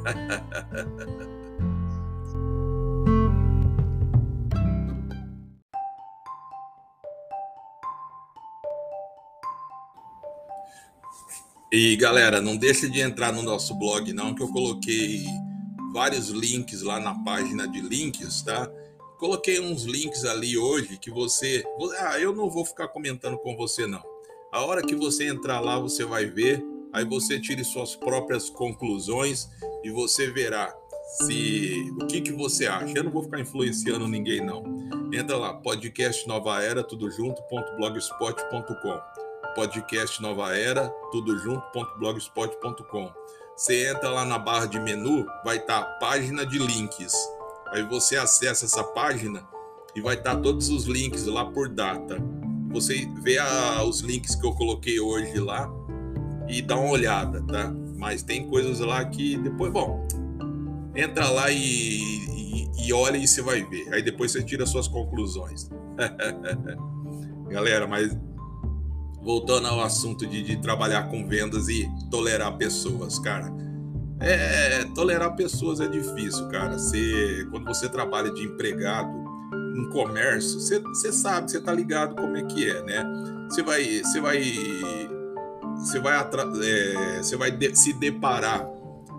E 11.71 11.97
galera, 11.97 12.39
não 12.39 12.55
deixa 12.55 12.89
de 12.89 13.01
entrar 13.01 13.33
no 13.33 13.41
nosso 13.41 13.73
blog 13.75 14.13
não, 14.13 14.33
que 14.33 14.41
eu 14.41 14.47
coloquei 14.47 15.25
vários 15.91 16.29
links 16.29 16.81
lá 16.81 17.01
na 17.01 17.13
página 17.23 17.67
de 17.67 17.81
links, 17.81 18.41
tá? 18.43 18.69
Coloquei 19.17 19.59
uns 19.59 19.83
links 19.83 20.23
ali 20.23 20.57
hoje 20.57 20.97
que 20.97 21.11
você, 21.11 21.65
ah, 21.99 22.17
eu 22.17 22.33
não 22.33 22.49
vou 22.49 22.65
ficar 22.65 22.87
comentando 22.87 23.37
com 23.37 23.57
você 23.57 23.85
não. 23.87 24.14
A 24.55 24.63
hora 24.63 24.81
que 24.81 24.95
você 24.95 25.27
entrar 25.27 25.59
lá, 25.59 25.77
você 25.77 26.05
vai 26.05 26.27
ver, 26.27 26.65
aí 26.93 27.03
você 27.03 27.37
tire 27.37 27.61
suas 27.65 27.93
próprias 27.93 28.49
conclusões 28.49 29.49
e 29.83 29.91
você 29.91 30.31
verá 30.31 30.73
se 31.17 31.93
o 32.01 32.07
que, 32.07 32.21
que 32.21 32.31
você 32.31 32.65
acha. 32.65 32.93
Eu 32.95 33.03
não 33.03 33.11
vou 33.11 33.23
ficar 33.23 33.41
influenciando 33.41 34.07
ninguém, 34.07 34.39
não. 34.39 34.63
Entra 35.13 35.35
lá, 35.35 35.55
podcast 35.55 36.25
Nova 36.25 36.63
Era, 36.63 36.81
tudo 36.85 37.11
junto, 37.11 37.41
blogspot.com. 37.75 39.01
Podcast 39.55 40.21
Nova 40.21 40.55
Era, 40.55 40.87
tudo 41.11 41.37
junto, 41.37 41.61
blogspot.com. 41.99 43.11
Você 43.57 43.89
entra 43.89 44.09
lá 44.09 44.23
na 44.23 44.39
barra 44.39 44.67
de 44.67 44.79
menu, 44.79 45.25
vai 45.43 45.57
estar 45.57 45.83
tá 45.83 45.91
página 45.99 46.45
de 46.45 46.59
links. 46.59 47.13
Aí 47.73 47.83
você 47.83 48.15
acessa 48.15 48.63
essa 48.63 48.85
página 48.85 49.45
e 49.93 49.99
vai 49.99 50.15
estar 50.15 50.37
tá 50.37 50.41
todos 50.41 50.69
os 50.69 50.85
links 50.85 51.25
lá 51.25 51.43
por 51.43 51.67
data. 51.67 52.23
Você 52.75 53.09
vê 53.21 53.37
a, 53.37 53.83
os 53.85 54.01
links 54.01 54.35
que 54.35 54.45
eu 54.45 54.51
coloquei 54.51 54.99
hoje 54.99 55.39
lá 55.39 55.71
e 56.45 56.61
dá 56.61 56.75
uma 56.75 56.91
olhada, 56.91 57.41
tá? 57.41 57.73
Mas 57.97 58.21
tem 58.21 58.49
coisas 58.49 58.81
lá 58.81 59.03
que 59.05 59.37
depois, 59.37 59.71
bom, 59.71 60.05
entra 60.93 61.29
lá 61.29 61.49
e, 61.49 61.55
e, 61.57 62.69
e 62.85 62.91
olha 62.91 63.15
e 63.15 63.25
você 63.25 63.41
vai 63.41 63.63
ver. 63.63 63.93
Aí 63.93 64.03
depois 64.03 64.33
você 64.33 64.43
tira 64.43 64.65
suas 64.65 64.89
conclusões. 64.89 65.69
Galera, 67.47 67.87
mas 67.87 68.13
voltando 69.23 69.67
ao 69.67 69.79
assunto 69.79 70.27
de, 70.27 70.43
de, 70.43 70.57
trabalhar 70.57 71.03
com 71.03 71.25
vendas 71.25 71.69
e 71.69 71.89
tolerar 72.11 72.57
pessoas, 72.57 73.17
cara. 73.19 73.53
É, 74.19 74.83
tolerar 74.93 75.33
pessoas 75.37 75.79
é 75.79 75.87
difícil, 75.87 76.49
cara. 76.49 76.77
Você, 76.77 77.47
quando 77.51 77.63
você 77.63 77.87
trabalha 77.87 78.33
de 78.33 78.43
empregado 78.43 79.24
em 79.75 79.89
comércio, 79.89 80.59
você, 80.59 81.11
sabe, 81.11 81.51
você 81.51 81.59
tá 81.59 81.73
ligado 81.73 82.15
como 82.15 82.37
é 82.37 82.43
que 82.43 82.69
é, 82.69 82.81
né? 82.83 83.05
Você 83.49 83.61
vai, 83.61 83.83
você 83.99 84.21
vai, 84.21 84.41
você 85.77 85.99
vai, 85.99 86.29
é, 86.63 87.17
você 87.21 87.35
vai 87.35 87.51
de, 87.51 87.75
se 87.75 87.93
deparar 87.93 88.65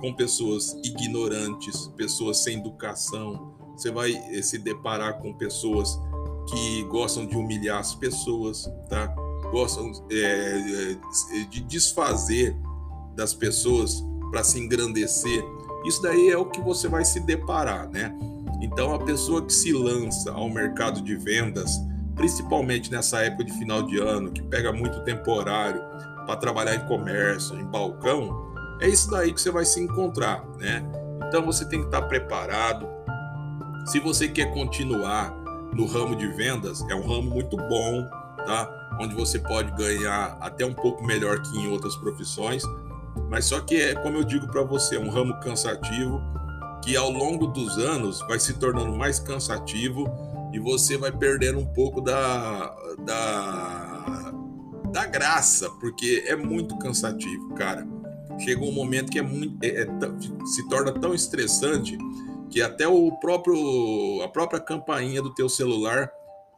com 0.01 0.13
pessoas 0.15 0.73
ignorantes, 0.85 1.89
pessoas 1.97 2.43
sem 2.43 2.59
educação. 2.59 3.55
Você 3.77 3.91
vai 3.91 4.13
eh, 4.13 4.43
se 4.43 4.59
deparar 4.59 5.19
com 5.21 5.35
pessoas 5.35 5.99
que 6.49 6.85
gostam 6.85 7.27
de 7.27 7.37
humilhar 7.37 7.79
as 7.79 7.95
pessoas, 7.95 8.71
tá? 8.89 9.07
Gostam 9.51 9.93
é, 10.11 10.97
de 11.51 11.61
desfazer 11.61 12.57
das 13.15 13.35
pessoas 13.35 14.03
para 14.31 14.43
se 14.43 14.59
engrandecer. 14.59 15.45
Isso 15.85 16.03
daí 16.03 16.31
é 16.31 16.37
o 16.37 16.47
que 16.47 16.61
você 16.61 16.89
vai 16.89 17.05
se 17.05 17.21
deparar, 17.21 17.89
né? 17.91 18.17
Então, 18.61 18.95
a 18.95 18.99
pessoa 18.99 19.45
que 19.45 19.53
se 19.53 19.73
lança 19.73 20.33
ao 20.33 20.49
mercado 20.49 21.01
de 21.03 21.15
vendas, 21.17 21.71
principalmente 22.15 22.91
nessa 22.91 23.21
época 23.21 23.45
de 23.45 23.53
final 23.53 23.83
de 23.83 23.99
ano, 23.99 24.33
que 24.33 24.43
pega 24.43 24.73
muito 24.73 25.01
temporário 25.05 25.83
para 26.27 26.37
trabalhar 26.37 26.75
em 26.75 26.87
comércio, 26.87 27.59
em 27.59 27.65
balcão, 27.65 28.55
é 28.81 28.89
isso 28.89 29.11
daí 29.11 29.33
que 29.33 29.41
você 29.41 29.51
vai 29.51 29.65
se 29.65 29.81
encontrar, 29.81 30.45
né? 30.59 30.83
Então 31.29 31.45
você 31.45 31.65
tem 31.69 31.81
que 31.81 31.87
estar 31.87 32.03
preparado. 32.03 32.87
Se 33.87 34.01
você 34.01 34.29
quer 34.29 34.53
continuar 34.53 35.35
no 35.73 35.87
ramo 35.87 36.17
de 36.17 36.27
vendas, 36.29 36.83
é 36.89 36.95
um 36.95 37.07
ramo 37.07 37.31
muito 37.31 37.57
bom, 37.57 38.09
tá? 38.45 38.69
Onde 39.01 39.15
você 39.15 39.39
pode 39.39 39.71
ganhar 39.73 40.37
até 40.41 40.65
um 40.65 40.73
pouco 40.73 41.05
melhor 41.05 41.41
que 41.43 41.59
em 41.59 41.69
outras 41.69 41.95
profissões, 41.97 42.63
mas 43.31 43.45
só 43.45 43.61
que 43.61 43.77
é, 43.77 43.95
como 43.95 44.17
eu 44.17 44.25
digo 44.25 44.47
para 44.47 44.63
você, 44.63 44.97
um 44.97 45.11
ramo 45.11 45.39
cansativo 45.41 46.21
que 46.87 46.97
ao 46.97 47.11
longo 47.11 47.49
dos 47.49 47.77
anos 47.79 48.21
vai 48.29 48.39
se 48.39 48.55
tornando 48.55 48.97
mais 48.97 49.19
cansativo 49.19 50.07
e 50.53 50.59
você 50.59 50.97
vai 50.97 51.11
perdendo 51.11 51.59
um 51.59 51.67
pouco 51.67 52.01
da, 52.01 52.75
da, 53.05 54.33
da 54.93 55.05
graça, 55.05 55.69
porque 55.81 56.25
é 56.27 56.37
muito 56.37 56.79
cansativo, 56.79 57.53
cara 57.55 57.87
chega 58.39 58.63
um 58.63 58.73
momento 58.73 59.11
que 59.11 59.19
é 59.19 59.23
muito, 59.23 59.57
é, 59.65 59.83
é, 59.83 59.87
se 60.47 60.69
torna 60.69 60.93
tão 60.93 61.15
estressante 61.15 61.97
que 62.51 62.61
até 62.63 62.87
o 62.87 63.13
próprio 63.19 64.23
a 64.23 64.29
própria 64.29 64.61
campainha 64.61 65.21
do 65.23 65.35
teu 65.35 65.49
celular 65.49 66.11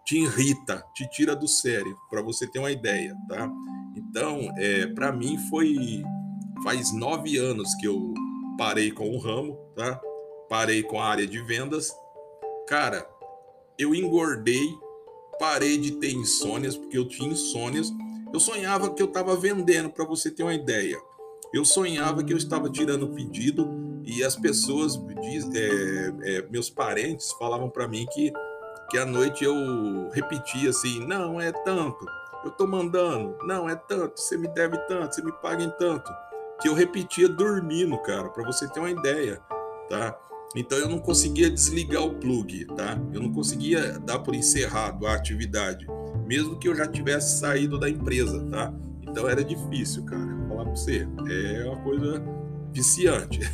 te 0.04 0.18
irrita, 0.18 0.84
te 0.94 1.08
tira 1.10 1.36
do 1.36 1.46
sério, 1.46 1.96
para 2.10 2.22
você 2.22 2.46
ter 2.46 2.58
uma 2.58 2.70
ideia, 2.70 3.14
tá? 3.28 3.50
Então, 3.94 4.40
é, 4.56 4.86
para 4.86 5.12
mim 5.12 5.38
foi 5.50 6.02
faz 6.62 6.92
nove 6.92 7.36
anos 7.36 7.74
que 7.74 7.86
eu 7.86 8.14
parei 8.56 8.90
com 8.90 9.10
o 9.10 9.18
ramo, 9.18 9.54
tá? 9.76 10.00
Parei 10.48 10.82
com 10.82 11.00
a 11.00 11.06
área 11.06 11.26
de 11.26 11.40
vendas, 11.42 11.94
cara, 12.66 13.08
eu 13.78 13.94
engordei, 13.94 14.68
parei 15.38 15.78
de 15.78 15.92
ter 15.92 16.12
insônias 16.12 16.76
porque 16.76 16.98
eu 16.98 17.06
tinha 17.06 17.30
insônias. 17.30 17.92
Eu 18.32 18.40
sonhava 18.40 18.92
que 18.92 19.02
eu 19.02 19.06
estava 19.06 19.36
vendendo, 19.36 19.90
para 19.90 20.04
você 20.04 20.30
ter 20.30 20.42
uma 20.42 20.54
ideia. 20.54 20.98
Eu 21.52 21.64
sonhava 21.64 22.22
que 22.22 22.32
eu 22.32 22.36
estava 22.36 22.68
tirando 22.68 23.08
pedido 23.08 23.68
e 24.04 24.24
as 24.24 24.36
pessoas, 24.36 25.00
é, 25.54 26.12
é, 26.22 26.42
meus 26.50 26.68
parentes, 26.68 27.30
falavam 27.32 27.70
para 27.70 27.88
mim 27.88 28.06
que, 28.12 28.32
que 28.90 28.98
à 28.98 29.06
noite 29.06 29.44
eu 29.44 30.08
repetia 30.10 30.70
assim: 30.70 31.06
não 31.06 31.40
é 31.40 31.52
tanto, 31.52 32.04
eu 32.44 32.50
estou 32.50 32.66
mandando, 32.66 33.36
não 33.44 33.68
é 33.68 33.76
tanto, 33.76 34.20
você 34.20 34.36
me 34.36 34.48
deve 34.48 34.76
tanto, 34.86 35.14
você 35.14 35.22
me 35.22 35.32
paga 35.32 35.62
em 35.62 35.70
tanto. 35.78 36.10
Que 36.60 36.68
eu 36.68 36.74
repetia 36.74 37.28
dormindo, 37.28 37.96
cara, 37.98 38.28
para 38.30 38.44
você 38.44 38.68
ter 38.68 38.80
uma 38.80 38.90
ideia, 38.90 39.40
tá? 39.88 40.18
Então 40.56 40.78
eu 40.78 40.88
não 40.88 40.98
conseguia 40.98 41.50
desligar 41.50 42.02
o 42.02 42.14
plug, 42.14 42.64
tá? 42.76 43.00
Eu 43.12 43.20
não 43.20 43.32
conseguia 43.32 43.98
dar 43.98 44.18
por 44.20 44.34
encerrado 44.34 45.06
a 45.06 45.14
atividade, 45.14 45.86
mesmo 46.26 46.58
que 46.58 46.68
eu 46.68 46.74
já 46.74 46.86
tivesse 46.86 47.38
saído 47.38 47.78
da 47.78 47.88
empresa, 47.88 48.44
tá? 48.50 48.72
Então 49.02 49.28
era 49.28 49.44
difícil, 49.44 50.04
cara 50.04 50.38
falar 50.58 50.64
para 50.64 50.76
você. 50.76 51.06
É 51.28 51.64
uma 51.64 51.76
coisa 51.82 52.22
viciante. 52.72 53.40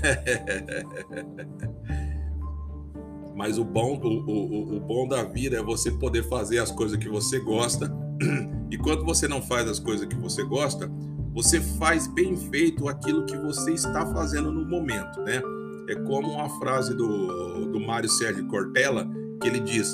Mas 3.34 3.58
o 3.58 3.64
bom, 3.64 3.98
o, 3.98 4.30
o, 4.30 4.76
o 4.76 4.80
bom 4.80 5.08
da 5.08 5.24
vida 5.24 5.56
é 5.56 5.62
você 5.62 5.90
poder 5.90 6.22
fazer 6.28 6.58
as 6.58 6.70
coisas 6.70 6.96
que 6.96 7.08
você 7.08 7.38
gosta. 7.40 7.92
E 8.70 8.78
quando 8.78 9.04
você 9.04 9.28
não 9.28 9.40
faz 9.40 9.68
as 9.68 9.78
coisas 9.78 10.04
que 10.04 10.16
você 10.16 10.42
gosta, 10.42 10.90
você 11.32 11.60
faz 11.60 12.08
bem 12.08 12.36
feito 12.36 12.88
aquilo 12.88 13.24
que 13.24 13.36
você 13.36 13.72
está 13.72 14.04
fazendo 14.06 14.50
no 14.50 14.68
momento, 14.68 15.20
né? 15.20 15.40
É 15.88 15.94
como 15.94 16.32
uma 16.32 16.48
frase 16.58 16.94
do, 16.94 17.66
do 17.66 17.80
Mário 17.80 18.08
Sérgio 18.08 18.46
Cortella, 18.48 19.08
que 19.40 19.48
ele 19.48 19.60
diz: 19.60 19.92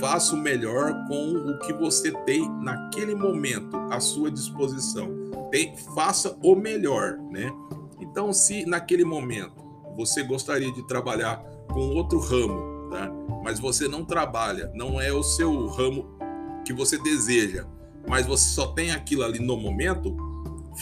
faça 0.00 0.34
o 0.34 0.38
melhor 0.38 0.94
com 1.06 1.34
o 1.34 1.58
que 1.60 1.72
você 1.72 2.12
tem 2.24 2.48
naquele 2.62 3.14
momento 3.14 3.76
à 3.90 4.00
sua 4.00 4.30
disposição 4.30 5.28
tem, 5.50 5.76
faça 5.94 6.36
o 6.42 6.54
melhor, 6.54 7.18
né? 7.30 7.50
Então, 8.00 8.32
se 8.32 8.64
naquele 8.66 9.04
momento 9.04 9.64
você 9.96 10.22
gostaria 10.22 10.72
de 10.72 10.86
trabalhar 10.86 11.42
com 11.68 11.80
outro 11.80 12.18
ramo, 12.18 12.90
tá? 12.90 13.10
Mas 13.42 13.58
você 13.58 13.88
não 13.88 14.04
trabalha, 14.04 14.70
não 14.74 15.00
é 15.00 15.12
o 15.12 15.22
seu 15.22 15.66
ramo 15.66 16.06
que 16.64 16.72
você 16.72 16.98
deseja, 16.98 17.66
mas 18.06 18.26
você 18.26 18.48
só 18.50 18.68
tem 18.68 18.90
aquilo 18.90 19.22
ali 19.24 19.38
no 19.38 19.56
momento, 19.56 20.16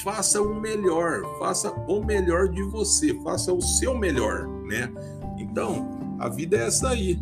faça 0.02 0.40
o 0.40 0.54
melhor, 0.54 1.22
faça 1.38 1.70
o 1.88 2.04
melhor 2.04 2.48
de 2.48 2.62
você, 2.62 3.14
faça 3.22 3.52
o 3.52 3.60
seu 3.60 3.96
melhor, 3.96 4.46
né? 4.64 4.92
Então, 5.38 6.16
a 6.18 6.28
vida 6.28 6.56
é 6.56 6.66
essa 6.66 6.90
aí. 6.90 7.18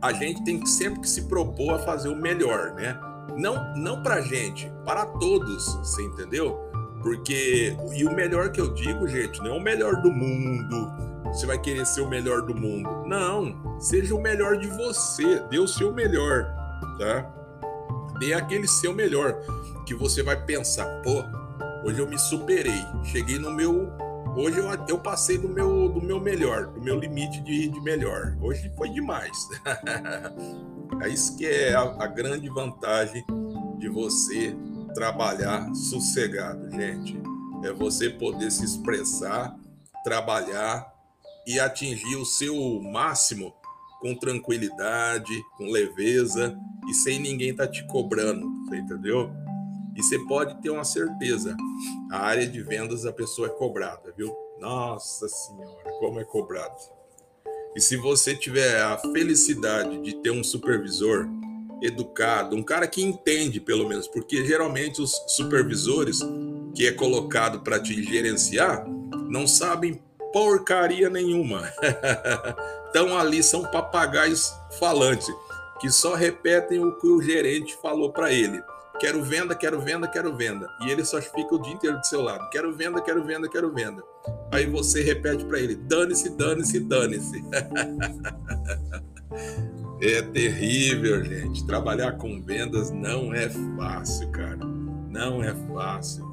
A 0.00 0.12
gente 0.12 0.44
tem 0.44 0.64
sempre 0.66 1.00
que 1.00 1.08
se 1.08 1.22
propor 1.22 1.74
a 1.74 1.78
fazer 1.78 2.08
o 2.08 2.16
melhor, 2.16 2.74
né? 2.74 2.98
Não, 3.36 3.74
não 3.76 4.02
pra 4.02 4.20
gente, 4.20 4.70
para 4.84 5.04
todos, 5.04 5.74
você 5.76 6.02
entendeu? 6.02 6.56
Porque, 7.02 7.76
e 7.94 8.04
o 8.04 8.14
melhor 8.14 8.50
que 8.50 8.60
eu 8.60 8.72
digo, 8.72 9.06
gente, 9.06 9.38
não 9.40 9.54
é 9.54 9.58
o 9.58 9.60
melhor 9.60 10.00
do 10.02 10.10
mundo. 10.10 10.92
Você 11.26 11.46
vai 11.46 11.58
querer 11.58 11.84
ser 11.86 12.00
o 12.00 12.08
melhor 12.08 12.42
do 12.42 12.54
mundo. 12.54 12.88
Não, 13.06 13.78
seja 13.78 14.14
o 14.14 14.20
melhor 14.20 14.56
de 14.56 14.68
você. 14.68 15.40
Dê 15.50 15.58
o 15.58 15.68
seu 15.68 15.92
melhor, 15.92 16.46
tá? 16.98 17.30
Dê 18.18 18.32
aquele 18.32 18.66
seu 18.66 18.94
melhor. 18.94 19.36
Que 19.84 19.94
você 19.94 20.22
vai 20.22 20.44
pensar, 20.44 20.86
pô, 21.02 21.22
hoje 21.86 22.00
eu 22.00 22.08
me 22.08 22.18
superei. 22.18 22.84
Cheguei 23.04 23.38
no 23.38 23.50
meu. 23.52 23.88
Hoje 24.36 24.58
eu, 24.58 24.68
eu 24.88 24.98
passei 24.98 25.38
do 25.38 25.48
meu, 25.48 25.88
do 25.88 26.02
meu 26.02 26.20
melhor, 26.20 26.66
do 26.66 26.82
meu 26.82 26.98
limite 26.98 27.40
de, 27.40 27.68
de 27.68 27.80
melhor. 27.80 28.36
Hoje 28.40 28.70
foi 28.76 28.90
demais. 28.90 29.48
É 31.02 31.08
isso 31.08 31.36
que 31.36 31.44
é 31.44 31.74
a, 31.74 31.82
a 31.82 32.06
grande 32.06 32.48
vantagem 32.48 33.22
de 33.76 33.88
você 33.88 34.56
trabalhar 34.94 35.74
sossegado, 35.74 36.70
gente. 36.70 37.20
É 37.64 37.72
você 37.72 38.08
poder 38.08 38.50
se 38.52 38.64
expressar, 38.64 39.54
trabalhar 40.04 40.86
e 41.46 41.58
atingir 41.58 42.16
o 42.16 42.24
seu 42.24 42.80
máximo 42.80 43.52
com 44.00 44.14
tranquilidade, 44.14 45.34
com 45.58 45.70
leveza 45.70 46.56
e 46.88 46.94
sem 46.94 47.18
ninguém 47.18 47.50
estar 47.50 47.66
tá 47.66 47.72
te 47.72 47.84
cobrando, 47.88 48.46
entendeu? 48.72 49.30
E 49.96 50.02
você 50.02 50.18
pode 50.20 50.60
ter 50.60 50.70
uma 50.70 50.84
certeza, 50.84 51.56
a 52.12 52.18
área 52.18 52.46
de 52.46 52.62
vendas 52.62 53.06
a 53.06 53.12
pessoa 53.12 53.48
é 53.48 53.50
cobrada, 53.50 54.12
viu? 54.16 54.34
Nossa 54.60 55.26
senhora, 55.28 55.90
como 55.98 56.20
é 56.20 56.24
cobrado. 56.24 56.76
E 57.74 57.80
se 57.80 57.96
você 57.96 58.34
tiver 58.34 58.80
a 58.82 58.98
felicidade 58.98 59.98
de 60.02 60.14
ter 60.16 60.30
um 60.30 60.44
supervisor 60.44 61.26
educado, 61.82 62.56
um 62.56 62.62
cara 62.62 62.86
que 62.86 63.02
entende 63.02 63.60
pelo 63.60 63.88
menos, 63.88 64.08
porque 64.08 64.44
geralmente 64.46 65.00
os 65.00 65.12
supervisores 65.28 66.20
que 66.74 66.86
é 66.86 66.92
colocado 66.92 67.60
para 67.60 67.80
te 67.80 68.02
gerenciar 68.02 68.86
não 69.28 69.46
sabem 69.46 70.02
porcaria 70.32 71.08
nenhuma. 71.08 71.70
então 72.90 73.16
ali 73.16 73.42
são 73.42 73.62
papagaios 73.62 74.52
falantes 74.78 75.26
que 75.80 75.90
só 75.90 76.14
repetem 76.14 76.82
o 76.82 76.96
que 76.98 77.06
o 77.06 77.22
gerente 77.22 77.76
falou 77.76 78.10
para 78.10 78.32
ele. 78.32 78.62
Quero 78.98 79.22
venda, 79.22 79.54
quero 79.54 79.80
venda, 79.80 80.08
quero 80.08 80.34
venda. 80.34 80.68
E 80.80 80.90
ele 80.90 81.04
só 81.04 81.20
fica 81.20 81.54
o 81.54 81.60
dia 81.60 81.74
inteiro 81.74 81.98
do 81.98 82.06
seu 82.06 82.22
lado. 82.22 82.48
Quero 82.50 82.74
venda, 82.74 83.02
quero 83.02 83.22
venda, 83.24 83.48
quero 83.48 83.72
venda. 83.72 84.02
Aí 84.50 84.66
você 84.66 85.02
repete 85.02 85.44
para 85.44 85.60
ele: 85.60 85.74
dane-se, 85.74 86.30
dane-se, 86.30 86.80
dane-se. 86.80 87.44
é 90.00 90.22
terrível, 90.22 91.22
gente. 91.24 91.66
Trabalhar 91.66 92.12
com 92.12 92.40
vendas 92.40 92.90
não 92.90 93.34
é 93.34 93.50
fácil, 93.76 94.30
cara. 94.30 94.64
Não 95.10 95.42
é 95.42 95.54
fácil. 95.72 96.24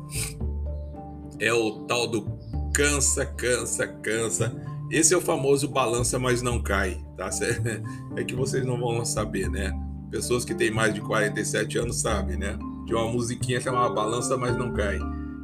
É 1.39 1.51
o 1.51 1.85
tal 1.85 2.07
do 2.07 2.39
cansa, 2.73 3.25
cansa, 3.25 3.87
cansa. 3.87 4.55
Esse 4.89 5.13
é 5.13 5.17
o 5.17 5.21
famoso 5.21 5.67
balança, 5.67 6.17
mas 6.19 6.41
não 6.41 6.61
cai, 6.61 7.03
tá? 7.17 7.29
É 8.15 8.23
que 8.23 8.35
vocês 8.35 8.65
não 8.65 8.79
vão 8.79 9.03
saber, 9.03 9.49
né? 9.49 9.73
Pessoas 10.13 10.45
que 10.45 10.53
têm 10.53 10.69
mais 10.69 10.93
de 10.93 11.01
47 11.01 11.79
anos 11.79 11.99
sabem, 11.99 12.37
né? 12.37 12.55
Tinha 12.85 12.99
uma 12.99 13.11
musiquinha 13.11 13.59
chamada 13.59 13.91
Balança, 13.95 14.37
mas 14.37 14.55
não 14.55 14.71
cai. 14.71 14.99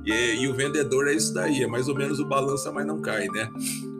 E, 0.05 0.43
e, 0.43 0.47
o 0.47 0.53
vendedor 0.53 1.08
é 1.08 1.13
isso 1.13 1.34
daí, 1.34 1.63
é 1.63 1.67
mais 1.67 1.88
ou 1.88 1.95
menos 1.95 2.19
o 2.19 2.25
balança, 2.25 2.71
mas 2.71 2.86
não 2.86 3.01
cai, 3.01 3.27
né? 3.29 3.49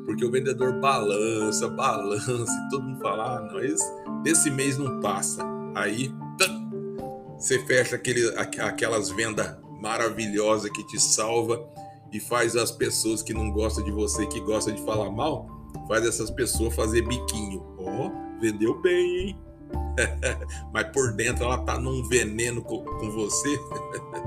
Porque 0.06 0.24
o 0.24 0.30
vendedor 0.30 0.80
balança, 0.80 1.68
balança, 1.70 2.32
e 2.32 2.70
todo 2.70 2.84
mundo 2.84 3.02
fala, 3.02 3.38
ah, 3.38 3.42
não, 3.42 3.60
esse, 3.60 3.84
desse 4.22 4.52
mês 4.52 4.78
não 4.78 5.00
passa. 5.00 5.44
Aí 5.74 6.14
você 7.36 7.58
fecha 7.66 7.96
aquele, 7.96 8.32
aquelas 8.38 9.10
vendas 9.10 9.58
maravilhosas 9.82 10.70
que 10.70 10.86
te 10.86 11.02
salva 11.02 11.60
e 12.14 12.20
faz 12.20 12.56
as 12.56 12.70
pessoas 12.70 13.24
que 13.24 13.34
não 13.34 13.50
gostam 13.50 13.84
de 13.84 13.92
você, 13.92 14.24
que 14.28 14.40
gostam 14.40 14.76
de 14.76 14.84
falar 14.84 15.10
mal, 15.10 15.48
faz 15.88 16.06
essas 16.06 16.30
pessoas 16.30 16.76
fazer 16.76 17.02
biquinho. 17.08 17.66
Ó, 17.80 18.06
oh, 18.06 18.40
vendeu 18.40 18.80
bem, 18.80 19.18
hein? 19.18 19.49
mas 20.74 20.88
por 20.90 21.14
dentro 21.14 21.46
ela 21.46 21.58
tá 21.60 21.80
num 21.80 22.04
veneno 22.08 22.62
com, 22.62 22.84
com 22.84 23.12
você. 23.12 23.60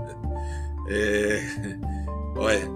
é, 0.89 1.43
olha, 2.37 2.69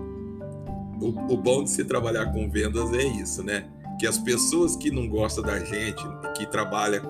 o, 1.01 1.35
o, 1.35 1.37
bom 1.37 1.65
de 1.65 1.71
se 1.71 1.85
trabalhar 1.85 2.33
com 2.33 2.51
vendas 2.51 2.93
é 2.93 3.05
isso, 3.05 3.43
né? 3.43 3.69
Que 3.99 4.07
as 4.07 4.19
pessoas 4.19 4.77
que 4.77 4.91
não 4.91 5.09
gostam 5.09 5.43
da 5.43 5.59
gente, 5.59 6.03
que 6.37 6.47
trabalham 6.47 7.03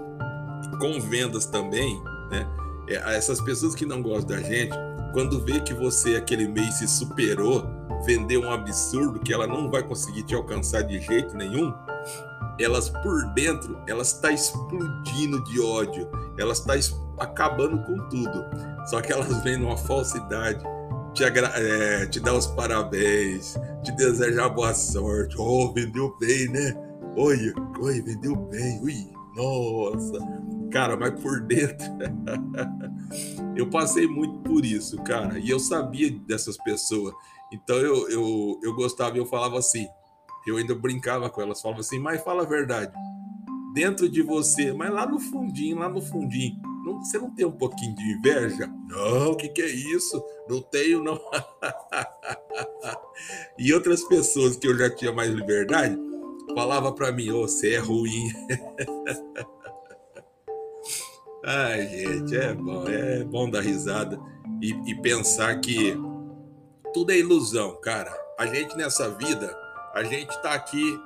com 0.81 1.01
vendas 1.01 1.47
também, 1.47 2.01
né? 2.31 2.47
É, 2.89 3.17
essas 3.17 3.41
pessoas 3.41 3.75
que 3.75 3.85
não 3.85 4.03
gostam 4.03 4.37
da 4.37 4.43
gente, 4.43 4.77
quando 5.13 5.41
vê 5.45 5.61
que 5.61 5.75
você 5.75 6.17
aquele 6.17 6.47
mês 6.47 6.75
se 6.75 6.89
superou, 6.89 7.65
vendeu 8.05 8.43
um 8.43 8.51
absurdo 8.51 9.19
que 9.21 9.33
ela 9.33 9.47
não 9.47 9.71
vai 9.71 9.83
conseguir 9.83 10.23
te 10.25 10.35
alcançar 10.35 10.83
de 10.83 11.01
jeito 11.01 11.37
nenhum, 11.37 11.73
elas 12.59 12.89
por 12.89 13.27
dentro, 13.35 13.79
elas 13.87 14.15
está 14.15 14.33
explodindo 14.33 15.43
de 15.45 15.61
ódio, 15.61 16.09
elas 16.39 16.59
está 16.59 16.75
acabando 17.19 17.83
com 17.85 18.09
tudo. 18.09 18.45
Só 18.87 19.01
que 19.01 19.13
elas 19.13 19.43
vêm 19.43 19.59
numa 19.59 19.77
falsidade, 19.77 20.65
te, 21.13 21.25
é, 21.25 22.07
te 22.07 22.21
dar 22.21 22.35
os 22.35 22.47
parabéns, 22.47 23.57
te 23.83 23.93
desejar 23.93 24.49
boa 24.51 24.75
sorte. 24.75 25.37
Oh, 25.39 25.73
vendeu 25.73 26.17
bem, 26.19 26.49
né? 26.49 26.75
Oi, 27.17 27.53
oi, 27.81 28.03
vendeu 28.03 28.37
bem. 28.37 28.81
Ui, 28.83 29.11
nossa. 29.35 30.19
Cara, 30.71 30.97
mas 30.97 31.19
por 31.21 31.41
dentro. 31.41 31.87
eu 33.57 33.69
passei 33.71 34.07
muito 34.07 34.39
por 34.41 34.65
isso, 34.65 34.97
cara. 35.03 35.39
E 35.39 35.49
eu 35.49 35.59
sabia 35.59 36.11
dessas 36.11 36.57
pessoas. 36.59 37.15
Então 37.53 37.77
eu, 37.77 38.09
eu, 38.11 38.61
eu 38.63 38.75
gostava 38.75 39.17
e 39.17 39.19
eu 39.19 39.27
falava 39.27 39.59
assim: 39.59 39.87
eu 40.47 40.57
ainda 40.57 40.75
brincava 40.75 41.29
com 41.29 41.41
elas, 41.41 41.61
falava 41.61 41.81
assim, 41.81 41.99
mas 41.99 42.23
fala 42.23 42.43
a 42.43 42.47
verdade. 42.47 42.93
Dentro 43.75 44.09
de 44.09 44.23
você, 44.23 44.73
mas 44.73 44.91
lá 44.91 45.07
no 45.07 45.19
fundinho, 45.19 45.79
lá 45.79 45.89
no 45.89 46.01
fundinho, 46.01 46.57
não, 46.85 47.05
você 47.05 47.19
não 47.19 47.35
tem 47.35 47.45
um 47.45 47.53
pouquinho 47.53 47.95
de 47.97 48.13
inveja? 48.13 48.73
Não, 48.89 49.33
o 49.33 49.37
que, 49.37 49.49
que 49.49 49.61
é 49.61 49.67
isso? 49.67 50.25
Não 50.49 50.63
tenho, 50.63 51.03
não. 51.03 51.21
e 53.59 53.75
outras 53.75 54.05
pessoas 54.05 54.57
que 54.57 54.69
eu 54.69 54.79
já 54.79 54.89
tinha 54.89 55.13
mais 55.13 55.31
liberdade, 55.31 55.99
falava 56.55 56.93
para 56.93 57.11
mim, 57.11 57.31
oh, 57.31 57.43
você 57.43 57.75
é 57.75 57.79
ruim. 57.79 58.29
Ai, 61.45 61.89
gente, 61.89 62.37
é 62.37 62.55
bom, 62.55 62.89
é 62.89 63.25
bom 63.25 63.51
dar 63.51 63.63
risada 63.63 64.19
e, 64.63 64.71
e 64.91 64.95
pensar 65.01 65.61
que 65.61 65.97
tudo 66.95 67.13
é 67.13 67.19
ilusão, 67.19 67.79
cara. 67.81 68.13
A 68.39 68.47
gente 68.47 68.77
nessa 68.77 69.11
vida 69.11 69.66
a 69.97 70.05
gente 70.05 70.29
está 70.29 70.53
aqui 70.53 71.01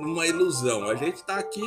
numa 0.00 0.26
ilusão. 0.26 0.90
A 0.90 0.96
gente 0.96 1.16
está 1.16 1.36
aqui 1.36 1.62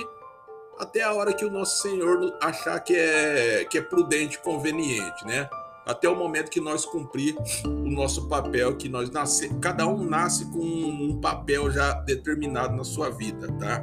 até 0.78 1.02
a 1.02 1.14
hora 1.14 1.34
que 1.34 1.46
o 1.46 1.50
nosso 1.50 1.82
Senhor 1.82 2.38
achar 2.42 2.82
que 2.82 2.94
é, 2.94 3.64
que 3.64 3.78
é 3.78 3.82
prudente, 3.82 4.38
conveniente, 4.40 5.26
né? 5.26 5.50
Até 5.86 6.10
o 6.10 6.16
momento 6.16 6.50
que 6.50 6.60
nós 6.60 6.86
cumprir 6.86 7.38
o 7.66 7.90
nosso 7.90 8.28
papel, 8.28 8.76
que 8.76 8.90
nós 8.90 9.10
nasce, 9.10 9.54
cada 9.62 9.88
um 9.88 10.04
nasce 10.04 10.46
com 10.52 10.60
um 10.60 11.22
papel 11.22 11.72
já 11.72 11.94
determinado 11.94 12.76
na 12.76 12.84
sua 12.84 13.10
vida, 13.10 13.48
tá? 13.54 13.82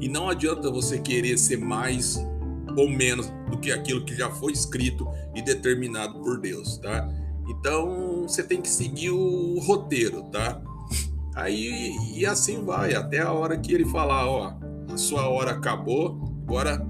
E 0.00 0.08
não 0.08 0.28
adianta 0.28 0.72
você 0.72 0.98
querer 0.98 1.38
ser 1.38 1.58
mais 1.58 2.18
ou 2.76 2.88
menos 2.88 3.30
do 3.48 3.58
que 3.58 3.70
aquilo 3.70 4.04
que 4.04 4.16
já 4.16 4.28
foi 4.28 4.52
escrito 4.52 5.06
e 5.36 5.42
determinado 5.42 6.18
por 6.18 6.40
Deus, 6.40 6.78
tá? 6.78 7.08
Então 7.48 8.22
você 8.22 8.42
tem 8.42 8.60
que 8.60 8.68
seguir 8.68 9.10
o 9.10 9.60
roteiro, 9.60 10.24
tá? 10.32 10.60
Aí 11.38 11.96
e 12.16 12.26
assim 12.26 12.64
vai, 12.64 12.94
até 12.94 13.20
a 13.20 13.32
hora 13.32 13.56
que 13.56 13.72
ele 13.72 13.84
falar, 13.86 14.28
ó, 14.28 14.54
a 14.92 14.96
sua 14.96 15.28
hora 15.28 15.52
acabou, 15.52 16.18
agora 16.42 16.84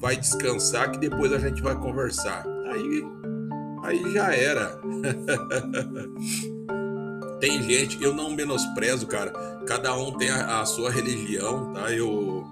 vai 0.00 0.16
descansar 0.16 0.90
que 0.90 0.98
depois 0.98 1.32
a 1.32 1.38
gente 1.38 1.62
vai 1.62 1.78
conversar. 1.78 2.44
Aí 2.72 3.04
aí 3.84 4.12
já 4.12 4.34
era. 4.34 4.76
tem 7.38 7.62
gente, 7.62 8.02
eu 8.02 8.12
não 8.12 8.30
menosprezo, 8.30 9.06
cara. 9.06 9.30
Cada 9.64 9.94
um 9.94 10.16
tem 10.16 10.30
a, 10.30 10.60
a 10.60 10.64
sua 10.64 10.90
religião, 10.90 11.72
tá? 11.72 11.88
Eu 11.92 12.44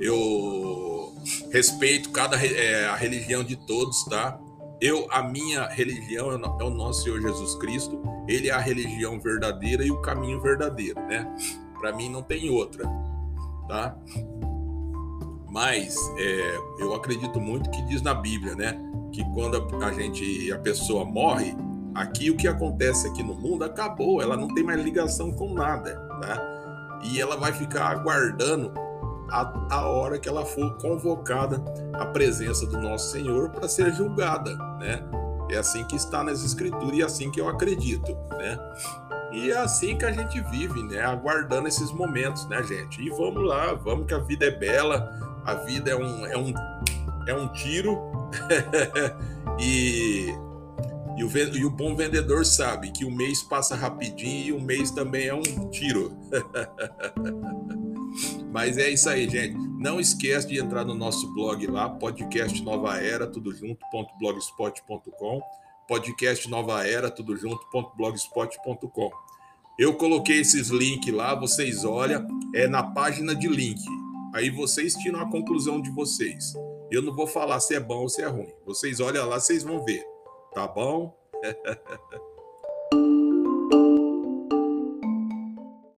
eu 0.00 1.14
respeito 1.52 2.10
cada 2.10 2.42
é, 2.42 2.86
a 2.86 2.96
religião 2.96 3.44
de 3.44 3.56
todos, 3.66 4.02
tá? 4.06 4.38
Eu, 4.84 5.08
a 5.10 5.22
minha 5.22 5.66
religião 5.66 6.30
é, 6.30 6.34
o 6.34 6.68
nosso 6.68 7.04
Senhor 7.04 7.18
Jesus 7.18 7.54
Cristo. 7.54 8.02
Ele 8.28 8.50
é 8.50 8.52
a 8.52 8.58
religião 8.58 9.18
verdadeira 9.18 9.82
e 9.82 9.90
o 9.90 9.98
caminho 10.02 10.38
verdadeiro, 10.42 11.00
né? 11.06 11.26
Para 11.80 11.96
mim 11.96 12.10
não 12.10 12.22
tem 12.22 12.50
outra, 12.50 12.84
tá? 13.66 13.96
Mas 15.50 15.96
é, 16.18 16.58
eu 16.78 16.94
acredito 16.94 17.40
muito 17.40 17.70
que 17.70 17.80
diz 17.86 18.02
na 18.02 18.12
Bíblia, 18.12 18.54
né? 18.54 18.78
Que 19.10 19.24
quando 19.32 19.56
a, 19.56 19.86
a 19.86 19.92
gente, 19.94 20.52
a 20.52 20.58
pessoa 20.58 21.02
morre, 21.02 21.56
aqui 21.94 22.30
o 22.30 22.36
que 22.36 22.46
acontece 22.46 23.08
aqui 23.08 23.22
no 23.22 23.34
mundo 23.34 23.64
acabou. 23.64 24.20
Ela 24.20 24.36
não 24.36 24.48
tem 24.48 24.62
mais 24.62 24.82
ligação 24.82 25.32
com 25.32 25.54
nada, 25.54 25.96
tá? 26.20 27.00
E 27.04 27.18
ela 27.18 27.38
vai 27.38 27.54
ficar 27.54 27.86
aguardando 27.86 28.70
a, 29.34 29.52
a 29.68 29.88
hora 29.88 30.16
que 30.16 30.28
ela 30.28 30.46
for 30.46 30.78
convocada 30.78 31.60
à 31.92 32.06
presença 32.06 32.64
do 32.66 32.80
nosso 32.80 33.10
Senhor 33.10 33.50
para 33.50 33.66
ser 33.66 33.92
julgada, 33.92 34.54
né? 34.78 35.02
É 35.50 35.56
assim 35.56 35.84
que 35.84 35.96
está 35.96 36.22
nas 36.22 36.44
escrituras 36.44 36.96
e 36.96 37.02
é 37.02 37.04
assim 37.04 37.30
que 37.32 37.40
eu 37.40 37.48
acredito, 37.48 38.16
né? 38.38 38.56
E 39.32 39.50
é 39.50 39.58
assim 39.58 39.98
que 39.98 40.04
a 40.04 40.12
gente 40.12 40.40
vive, 40.40 40.80
né? 40.84 41.00
Aguardando 41.00 41.66
esses 41.66 41.90
momentos, 41.90 42.46
né, 42.48 42.62
gente? 42.62 43.02
E 43.02 43.10
vamos 43.10 43.44
lá, 43.44 43.74
vamos 43.74 44.06
que 44.06 44.14
a 44.14 44.18
vida 44.18 44.46
é 44.46 44.52
bela, 44.52 45.12
a 45.44 45.54
vida 45.54 45.90
é 45.90 45.96
um, 45.96 46.26
é 46.26 46.38
um, 46.38 46.54
é 47.26 47.34
um 47.34 47.48
tiro. 47.48 48.00
e, 49.58 50.32
e, 51.16 51.24
o, 51.24 51.56
e 51.56 51.64
o 51.64 51.70
bom 51.70 51.96
vendedor 51.96 52.46
sabe 52.46 52.92
que 52.92 53.04
o 53.04 53.10
mês 53.10 53.42
passa 53.42 53.74
rapidinho 53.74 54.46
e 54.46 54.52
o 54.52 54.60
mês 54.60 54.92
também 54.92 55.26
é 55.26 55.34
um 55.34 55.68
tiro. 55.70 56.16
Mas 58.54 58.78
é 58.78 58.88
isso 58.88 59.08
aí, 59.08 59.28
gente. 59.28 59.56
Não 59.56 59.98
esquece 59.98 60.46
de 60.46 60.60
entrar 60.60 60.84
no 60.84 60.94
nosso 60.94 61.26
blog 61.34 61.66
lá, 61.66 61.90
podcast 61.90 62.62
Nova 62.62 62.96
Era, 62.98 63.26
tudo 63.26 63.52
junto.blogspot.com. 63.52 65.42
Podcast 65.88 66.48
Nova 66.48 66.86
Era, 66.86 67.10
tudo 67.10 67.36
junto.blogspot.com. 67.36 69.10
Eu 69.76 69.94
coloquei 69.96 70.38
esses 70.38 70.68
links 70.68 71.12
lá, 71.12 71.34
vocês 71.34 71.84
olham, 71.84 72.28
é 72.54 72.68
na 72.68 72.84
página 72.84 73.34
de 73.34 73.48
link. 73.48 73.82
Aí 74.32 74.50
vocês 74.50 74.94
tiram 74.94 75.18
a 75.18 75.28
conclusão 75.28 75.82
de 75.82 75.90
vocês. 75.90 76.54
Eu 76.92 77.02
não 77.02 77.12
vou 77.12 77.26
falar 77.26 77.58
se 77.58 77.74
é 77.74 77.80
bom 77.80 78.02
ou 78.02 78.08
se 78.08 78.22
é 78.22 78.26
ruim. 78.26 78.54
Vocês 78.64 79.00
olham 79.00 79.28
lá, 79.28 79.40
vocês 79.40 79.64
vão 79.64 79.84
ver. 79.84 80.04
Tá 80.54 80.68
bom? 80.68 81.12